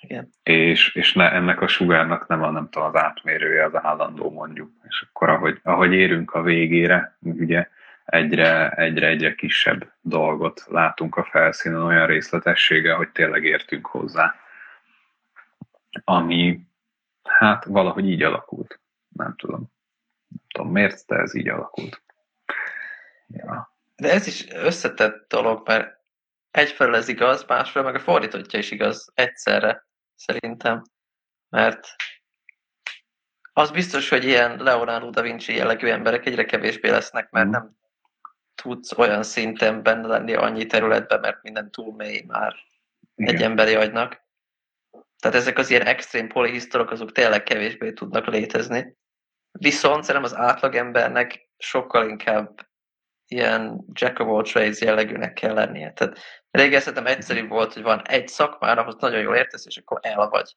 Igen. 0.00 0.30
és, 0.42 0.94
és 0.94 1.12
ne, 1.12 1.32
ennek 1.32 1.60
a 1.60 1.66
sugárnak 1.66 2.26
nem 2.26 2.42
a, 2.42 2.50
nem 2.50 2.68
tudom, 2.70 2.88
az 2.88 2.96
átmérője 2.96 3.64
az 3.64 3.74
állandó 3.74 4.30
mondjuk. 4.30 4.70
És 4.88 5.06
akkor 5.08 5.28
ahogy, 5.28 5.60
ahogy 5.62 5.92
érünk 5.92 6.34
a 6.34 6.42
végére, 6.42 7.18
ugye 7.20 7.68
egyre, 8.04 8.70
egyre, 8.70 9.06
egyre 9.06 9.34
kisebb 9.34 9.92
dolgot 10.00 10.64
látunk 10.68 11.16
a 11.16 11.24
felszínen, 11.24 11.82
olyan 11.82 12.06
részletessége, 12.06 12.94
hogy 12.94 13.08
tényleg 13.10 13.44
értünk 13.44 13.86
hozzá. 13.86 14.34
Ami 16.04 16.60
hát 17.22 17.64
valahogy 17.64 18.08
így 18.08 18.22
alakult. 18.22 18.80
Nem 19.08 19.34
tudom. 19.36 19.60
Nem 20.28 20.40
tudom 20.48 20.72
miért, 20.72 21.06
de 21.06 21.16
ez 21.16 21.34
így 21.34 21.48
alakult. 21.48 22.02
Ja. 23.28 23.76
De 24.02 24.12
ez 24.12 24.26
is 24.26 24.46
összetett 24.50 25.28
dolog, 25.28 25.68
mert 25.68 25.98
egyfelől 26.50 26.94
ez 26.94 27.08
igaz, 27.08 27.44
másfelől 27.44 27.90
meg 27.90 28.00
a 28.00 28.04
fordítottja 28.04 28.58
is 28.58 28.70
igaz 28.70 29.10
egyszerre, 29.14 29.86
szerintem. 30.14 30.82
Mert 31.48 31.88
az 33.52 33.70
biztos, 33.70 34.08
hogy 34.08 34.24
ilyen 34.24 34.62
Leonardo 34.62 35.10
da 35.10 35.22
Vinci 35.22 35.54
jellegű 35.54 35.88
emberek 35.88 36.26
egyre 36.26 36.44
kevésbé 36.44 36.90
lesznek, 36.90 37.30
mert 37.30 37.48
nem 37.48 37.76
tudsz 38.54 38.98
olyan 38.98 39.22
szinten 39.22 39.82
benne 39.82 40.06
lenni 40.06 40.34
annyi 40.34 40.66
területben, 40.66 41.20
mert 41.20 41.42
minden 41.42 41.70
túl 41.70 41.94
mély 41.94 42.22
már 42.26 42.54
Igen. 43.14 43.34
egy 43.34 43.42
emberi 43.42 43.74
agynak. 43.74 44.26
Tehát 45.18 45.36
ezek 45.36 45.58
az 45.58 45.70
ilyen 45.70 45.86
extrém 45.86 46.28
polihisztorok, 46.28 46.90
azok 46.90 47.12
tényleg 47.12 47.42
kevésbé 47.42 47.92
tudnak 47.92 48.26
létezni. 48.26 48.96
Viszont 49.50 50.04
szerintem 50.04 50.32
az 50.32 50.36
átlagembernek 50.36 51.50
sokkal 51.56 52.08
inkább 52.08 52.67
ilyen 53.28 53.84
jack 53.92 54.18
of 54.18 54.28
all 54.28 54.42
trades 54.42 54.80
jellegűnek 54.80 55.32
kell 55.32 55.54
lennie. 55.54 55.92
Tehát 55.92 56.18
régen 56.50 56.80
szerintem 56.80 57.06
egyszerű 57.06 57.48
volt, 57.48 57.72
hogy 57.72 57.82
van 57.82 58.06
egy 58.06 58.28
szakmára, 58.28 58.82
ahhoz 58.82 58.96
nagyon 59.00 59.20
jól 59.20 59.36
értesz, 59.36 59.66
és 59.66 59.76
akkor 59.76 59.98
el 60.02 60.28
vagy. 60.28 60.56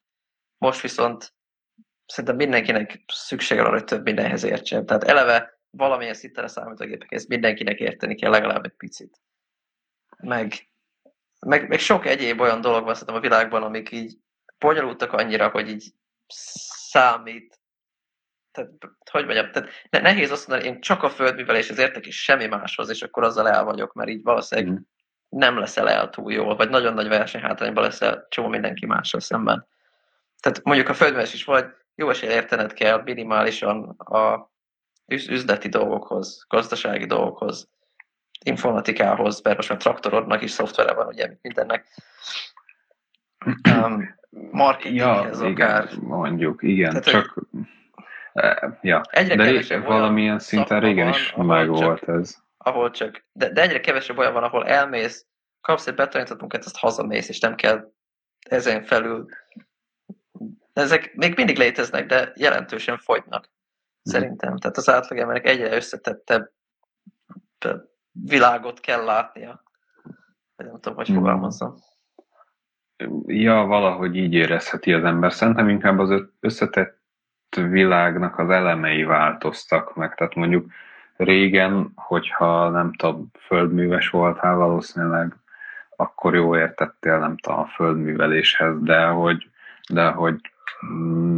Most 0.57 0.81
viszont 0.81 1.34
szerintem 2.05 2.36
mindenkinek 2.36 3.03
szüksége 3.07 3.62
van, 3.62 3.71
hogy 3.71 3.84
több 3.84 4.03
mindenhez 4.03 4.43
értsen. 4.43 4.86
Tehát 4.86 5.03
eleve 5.03 5.60
valamilyen 5.69 6.13
szinten 6.13 6.43
a 6.43 6.47
számítógépekhez 6.47 7.27
mindenkinek 7.27 7.79
érteni 7.79 8.15
kell 8.15 8.31
legalább 8.31 8.65
egy 8.65 8.75
picit. 8.77 9.21
Meg, 10.17 10.69
meg, 11.39 11.67
meg 11.67 11.79
sok 11.79 12.05
egyéb 12.05 12.39
olyan 12.39 12.62
dolog 12.62 12.84
van 12.84 12.93
szerintem 12.93 13.15
a 13.15 13.19
világban, 13.19 13.63
amik 13.63 13.91
így 13.91 14.17
bonyolultak 14.57 15.13
annyira, 15.13 15.49
hogy 15.49 15.69
így 15.69 15.93
számít. 16.88 17.61
Tehát, 18.51 18.69
hogy 19.11 19.25
mondjam, 19.25 19.51
tehát 19.51 19.69
ne- 19.89 19.99
nehéz 19.99 20.31
azt 20.31 20.47
mondani, 20.47 20.69
én 20.69 20.81
csak 20.81 21.03
a 21.03 21.09
földműveléshez 21.09 21.77
értek, 21.79 22.05
és 22.07 22.23
semmi 22.23 22.45
máshoz, 22.45 22.89
és 22.89 23.01
akkor 23.01 23.23
azzal 23.23 23.49
el 23.49 23.63
vagyok, 23.63 23.93
mert 23.93 24.09
így 24.09 24.23
valószínűleg 24.23 24.71
Mhm. 24.73 24.81
nem 25.29 25.57
leszel 25.59 25.89
el 25.89 26.09
túl 26.09 26.31
jól, 26.31 26.55
vagy 26.55 26.69
nagyon 26.69 26.93
nagy 26.93 27.07
versenyhátrányban 27.07 27.83
leszel 27.83 28.25
csomó 28.29 28.47
mindenki 28.47 28.85
mással 28.85 29.19
szemben. 29.19 29.67
Tehát 30.39 30.63
mondjuk 30.63 30.89
a 30.89 30.93
földművelés 30.93 31.33
is 31.33 31.43
vagy, 31.43 31.65
jó 31.95 32.09
esélye 32.09 32.33
értened 32.33 32.73
kell 32.73 33.01
minimálisan 33.03 33.89
a 33.89 34.51
üz- 35.07 35.29
üzleti 35.29 35.67
dolgokhoz, 35.69 36.45
gazdasági 36.47 37.05
dolgokhoz, 37.05 37.69
informatikához, 38.45 39.41
mert 39.41 39.55
most 39.55 39.69
már 39.69 39.77
traktorodnak 39.77 40.41
is 40.41 40.51
szoftvere 40.51 40.93
van, 40.93 41.07
ugye, 41.07 41.37
mindennek. 41.41 41.87
Um, 43.83 44.15
marketinghez 44.51 45.41
Ja, 45.41 45.47
akár. 45.47 45.83
igen, 45.83 45.99
mondjuk, 46.03 46.63
igen, 46.63 46.89
Tehát, 46.89 47.03
csak 47.03 47.45
eh, 47.53 47.61
ja, 48.81 49.01
Egyre 49.09 49.35
de 49.35 49.43
kevesebb 49.45 49.85
valamilyen 49.85 50.39
szinten 50.39 50.79
régen 50.79 51.05
van, 51.05 51.13
is 51.13 51.33
meg 51.35 51.67
volt 51.67 52.09
ez. 52.09 52.35
ahol 52.57 52.91
csak, 52.91 53.25
de, 53.31 53.49
de 53.49 53.61
egyre 53.61 53.79
kevesebb 53.79 54.17
olyan 54.17 54.33
van, 54.33 54.43
ahol 54.43 54.67
elmész, 54.67 55.25
kapsz 55.61 55.87
egy 55.87 55.95
betanított 55.95 56.39
munkát, 56.39 56.63
azt 56.65 56.77
hazamész, 56.77 57.29
és 57.29 57.39
nem 57.39 57.55
kell 57.55 57.91
ezen 58.49 58.83
felül. 58.83 59.25
Ezek 60.73 61.13
még 61.15 61.35
mindig 61.35 61.57
léteznek, 61.57 62.05
de 62.05 62.31
jelentősen 62.35 62.97
fogynak, 62.97 63.49
szerintem. 64.03 64.57
Tehát 64.57 64.77
az 64.77 64.89
átlagembernek 64.89 65.45
egyre 65.47 65.75
összetettebb 65.75 66.51
világot 68.11 68.79
kell 68.79 69.03
látnia. 69.03 69.63
Nem 70.55 70.73
tudom, 70.73 70.95
hogy 70.95 71.07
Mhm. 71.07 71.17
fogalmazzam. 71.17 71.75
Ja, 73.25 73.63
valahogy 73.65 74.15
így 74.15 74.33
érezheti 74.33 74.93
az 74.93 75.03
ember. 75.03 75.33
Szerintem 75.33 75.69
inkább 75.69 75.99
az 75.99 76.23
összetett 76.39 77.00
világnak 77.55 78.39
az 78.39 78.49
elemei 78.49 79.03
változtak 79.03 79.95
meg. 79.95 80.15
Tehát 80.15 80.35
mondjuk 80.35 80.71
régen, 81.17 81.91
hogyha 81.95 82.69
nem 82.69 82.93
tudom, 82.93 83.31
földműves 83.45 84.09
voltál 84.09 84.55
valószínűleg, 84.55 85.36
akkor 85.95 86.36
jó 86.36 86.57
értettél, 86.57 87.19
nem 87.19 87.38
tudom, 87.38 87.59
a 87.59 87.65
földműveléshez, 87.65 88.76
de 88.82 89.05
hogy, 89.05 89.49
de 89.89 90.07
hogy, 90.07 90.36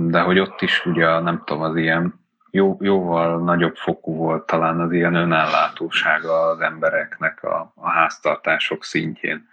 de 0.07 0.19
hogy 0.19 0.39
ott 0.39 0.61
is 0.61 0.85
ugye, 0.85 1.19
nem 1.19 1.41
tudom, 1.45 1.63
az 1.63 1.75
ilyen 1.75 2.21
jó, 2.51 2.77
jóval 2.81 3.39
nagyobb 3.43 3.75
fokú 3.75 4.15
volt 4.15 4.45
talán 4.45 4.79
az 4.79 4.91
ilyen 4.91 5.15
önellátósága 5.15 6.39
az 6.39 6.59
embereknek 6.59 7.43
a, 7.43 7.71
a 7.75 7.89
háztartások 7.89 8.83
szintjén 8.83 9.51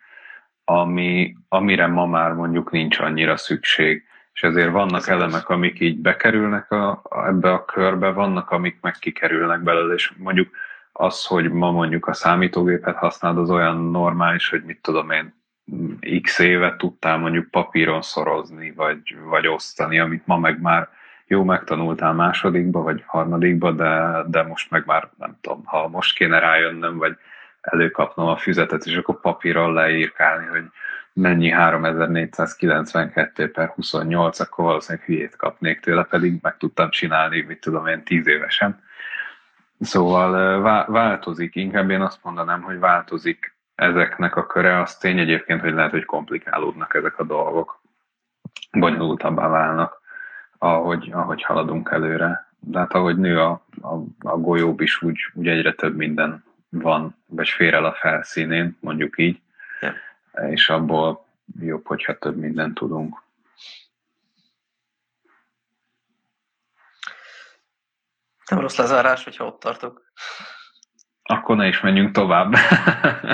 ami, 0.70 1.36
amire 1.48 1.86
ma 1.86 2.06
már 2.06 2.32
mondjuk 2.32 2.70
nincs 2.70 2.98
annyira 2.98 3.36
szükség. 3.36 4.04
És 4.32 4.42
ezért 4.42 4.70
vannak 4.70 4.88
igaz. 4.88 5.08
elemek, 5.08 5.48
amik 5.48 5.80
így 5.80 5.98
bekerülnek 5.98 6.70
a, 6.70 7.02
ebbe 7.26 7.52
a 7.52 7.64
körbe, 7.64 8.10
vannak, 8.10 8.50
amik 8.50 8.78
meg 8.80 8.94
kikerülnek 8.98 9.60
belőle, 9.60 9.94
és 9.94 10.12
mondjuk 10.16 10.48
az, 10.92 11.24
hogy 11.24 11.52
ma 11.52 11.70
mondjuk 11.70 12.06
a 12.06 12.12
számítógépet 12.12 12.96
használod, 12.96 13.38
az 13.38 13.50
olyan 13.50 13.76
normális, 13.90 14.48
hogy 14.48 14.62
mit 14.62 14.82
tudom 14.82 15.10
én, 15.10 15.34
x 16.22 16.38
éve 16.38 16.76
tudtál 16.76 17.18
mondjuk 17.18 17.50
papíron 17.50 18.02
szorozni, 18.02 18.72
vagy, 18.72 19.16
vagy 19.24 19.46
osztani, 19.46 19.98
amit 19.98 20.26
ma 20.26 20.38
meg 20.38 20.60
már 20.60 20.88
jó, 21.26 21.44
megtanultál 21.44 22.12
másodikba, 22.12 22.82
vagy 22.82 23.02
harmadikba, 23.06 23.72
de, 23.72 24.22
de 24.26 24.42
most 24.42 24.70
meg 24.70 24.82
már 24.86 25.08
nem 25.18 25.38
tudom, 25.40 25.64
ha 25.64 25.88
most 25.88 26.16
kéne 26.16 26.38
rájönnöm, 26.38 26.96
vagy 26.96 27.16
előkapnom 27.60 28.26
a 28.26 28.36
füzetet, 28.36 28.84
és 28.84 28.96
akkor 28.96 29.20
papírral 29.20 29.72
leírkálni, 29.72 30.46
hogy 30.46 30.64
mennyi 31.12 31.50
3492 31.50 33.50
per 33.50 33.68
28, 33.68 34.40
akkor 34.40 34.64
valószínűleg 34.64 35.06
hülyét 35.06 35.36
kapnék 35.36 35.80
tőle, 35.80 36.04
pedig 36.04 36.38
meg 36.42 36.56
tudtam 36.56 36.90
csinálni, 36.90 37.40
mit 37.40 37.60
tudom 37.60 37.86
én, 37.86 38.04
10 38.04 38.26
évesen. 38.26 38.82
Szóval 39.80 40.62
változik, 40.86 41.54
inkább 41.54 41.90
én 41.90 42.00
azt 42.00 42.18
mondanám, 42.22 42.62
hogy 42.62 42.78
változik 42.78 43.56
ezeknek 43.74 44.36
a 44.36 44.46
köre, 44.46 44.80
az 44.80 44.96
tény 44.96 45.18
egyébként, 45.18 45.60
hogy 45.60 45.72
lehet, 45.72 45.90
hogy 45.90 46.04
komplikálódnak 46.04 46.94
ezek 46.94 47.18
a 47.18 47.24
dolgok, 47.24 47.80
bonyolultabbá 48.72 49.48
válnak, 49.48 50.00
ahogy, 50.58 51.10
ahogy 51.12 51.42
haladunk 51.42 51.90
előre. 51.92 52.48
De 52.58 52.78
hát 52.78 52.92
ahogy 52.92 53.16
nő 53.16 53.40
a, 53.40 53.64
a, 53.80 53.94
a 54.20 54.36
golyóbb 54.36 54.80
is, 54.80 55.02
úgy, 55.02 55.18
úgy 55.34 55.48
egyre 55.48 55.72
több 55.72 55.96
minden 55.96 56.44
van, 56.68 57.16
vagy 57.26 57.48
fér 57.48 57.74
el 57.74 57.84
a 57.84 57.92
felszínén, 57.92 58.76
mondjuk 58.80 59.18
így, 59.18 59.40
Ja. 59.80 59.94
És 60.32 60.68
abból 60.68 61.26
jobb, 61.60 61.86
hogyha 61.86 62.18
több 62.18 62.36
mindent 62.36 62.74
tudunk. 62.74 63.22
Nem 68.50 68.60
rossz 68.60 68.76
lezárás, 68.76 69.24
hogyha 69.24 69.44
ott 69.44 69.60
tartok. 69.60 70.12
Akkor 71.22 71.56
ne 71.56 71.66
is 71.66 71.80
menjünk 71.80 72.12
tovább. 72.12 72.54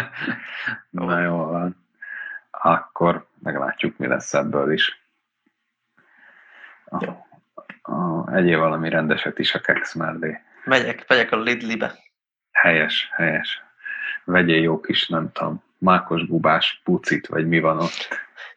Na 0.90 1.20
jó 1.20 1.36
van. 1.36 1.84
Akkor 2.50 3.26
meglátjuk, 3.42 3.96
mi 3.96 4.06
lesz 4.06 4.34
ebből 4.34 4.72
is. 4.72 5.04
Jó. 6.98 7.26
Egyél 8.32 8.58
valami 8.58 8.88
rendeset 8.88 9.38
is 9.38 9.54
a 9.54 9.60
kex 9.60 9.94
mellé. 9.94 10.40
Megyek, 10.64 11.08
megyek 11.08 11.32
a 11.32 11.36
Lidlibe. 11.36 11.94
Helyes, 12.52 13.08
helyes. 13.12 13.62
Vegyél 14.24 14.62
jó 14.62 14.80
kis, 14.80 15.08
nem 15.08 15.32
tudom, 15.32 15.62
mákos 15.78 16.26
bubás 16.26 16.80
pucit, 16.84 17.26
vagy 17.26 17.48
mi 17.48 17.60
van 17.60 17.78
ott. 17.78 18.08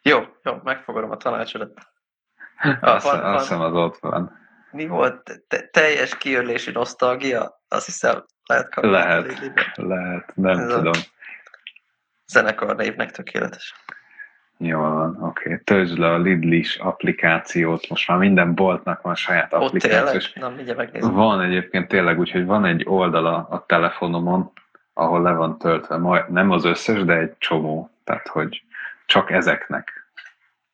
Jó, 0.02 0.18
jó, 0.42 0.60
megfogadom 0.64 1.10
a 1.10 1.16
tanácsodat. 1.16 1.72
Azt, 2.80 3.10
van- 3.10 3.20
azt 3.24 3.48
hiszem 3.48 3.60
az 3.60 3.74
ott 3.74 3.96
van. 3.98 4.38
Mi 4.72 4.86
volt? 4.86 5.42
Te- 5.48 5.68
teljes 5.72 6.16
kiörlési 6.18 6.70
nosztalgia? 6.70 7.60
Azt 7.68 7.84
hiszem, 7.86 8.24
lehet 8.46 8.74
kapni 8.74 8.88
a 8.90 8.92
Lehet. 8.92 9.50
Lehet, 9.76 10.32
nem 10.36 10.58
Ez 10.58 10.70
a- 10.72 10.76
tudom. 10.76 10.92
Zenekar 12.26 12.76
névnek 12.76 13.10
tökéletes. 13.10 13.74
Jó 14.58 14.78
van, 14.80 15.16
oké. 15.22 15.42
Okay. 15.52 15.58
Töltsd 15.64 15.98
le 15.98 16.10
a 16.12 16.18
Lidlis 16.18 16.76
applikációt, 16.76 17.88
most 17.88 18.08
már 18.08 18.18
minden 18.18 18.54
boltnak 18.54 19.02
van 19.02 19.14
saját 19.14 19.52
Ott 19.54 19.62
applikáció. 19.62 20.04
tényleg? 20.04 20.22
Na, 20.34 20.48
mindjárt 20.48 20.78
megnézem. 20.78 21.12
Van 21.12 21.40
egyébként 21.40 21.88
tényleg 21.88 22.18
úgy, 22.18 22.30
hogy 22.30 22.44
van 22.46 22.64
egy 22.64 22.84
oldala 22.86 23.46
a 23.50 23.64
telefonomon, 23.66 24.52
ahol 24.94 25.22
le 25.22 25.32
van 25.32 25.58
töltve, 25.58 25.96
majd 25.96 26.30
nem 26.30 26.50
az 26.50 26.64
összes, 26.64 27.04
de 27.04 27.16
egy 27.18 27.34
csomó. 27.38 27.90
Tehát, 28.04 28.28
hogy 28.28 28.62
csak 29.06 29.30
ezeknek. 29.30 29.92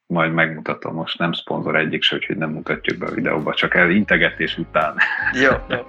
Majd 0.07 0.33
megmutatom, 0.33 0.95
most 0.95 1.19
nem 1.19 1.33
szponzor 1.33 1.77
egyik 1.77 2.03
se, 2.03 2.17
úgyhogy 2.17 2.37
nem 2.37 2.51
mutatjuk 2.51 2.99
be 2.99 3.07
a 3.07 3.11
videóba, 3.11 3.55
csak 3.55 3.75
el 3.75 3.91
integetés 3.91 4.59
után. 4.59 4.97
Jó, 5.33 5.51
jó. 5.69 5.87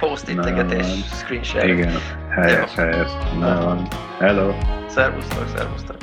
Post 0.00 0.28
integetés, 0.28 0.86
van. 0.86 1.18
screen 1.18 1.42
share. 1.42 1.66
Igen, 1.66 1.92
helyes, 2.30 2.74
helyes. 2.74 3.10
Na. 3.38 3.82
Hello! 4.18 4.54
Szervusztok, 4.86 5.48
szervusztok. 5.48 5.96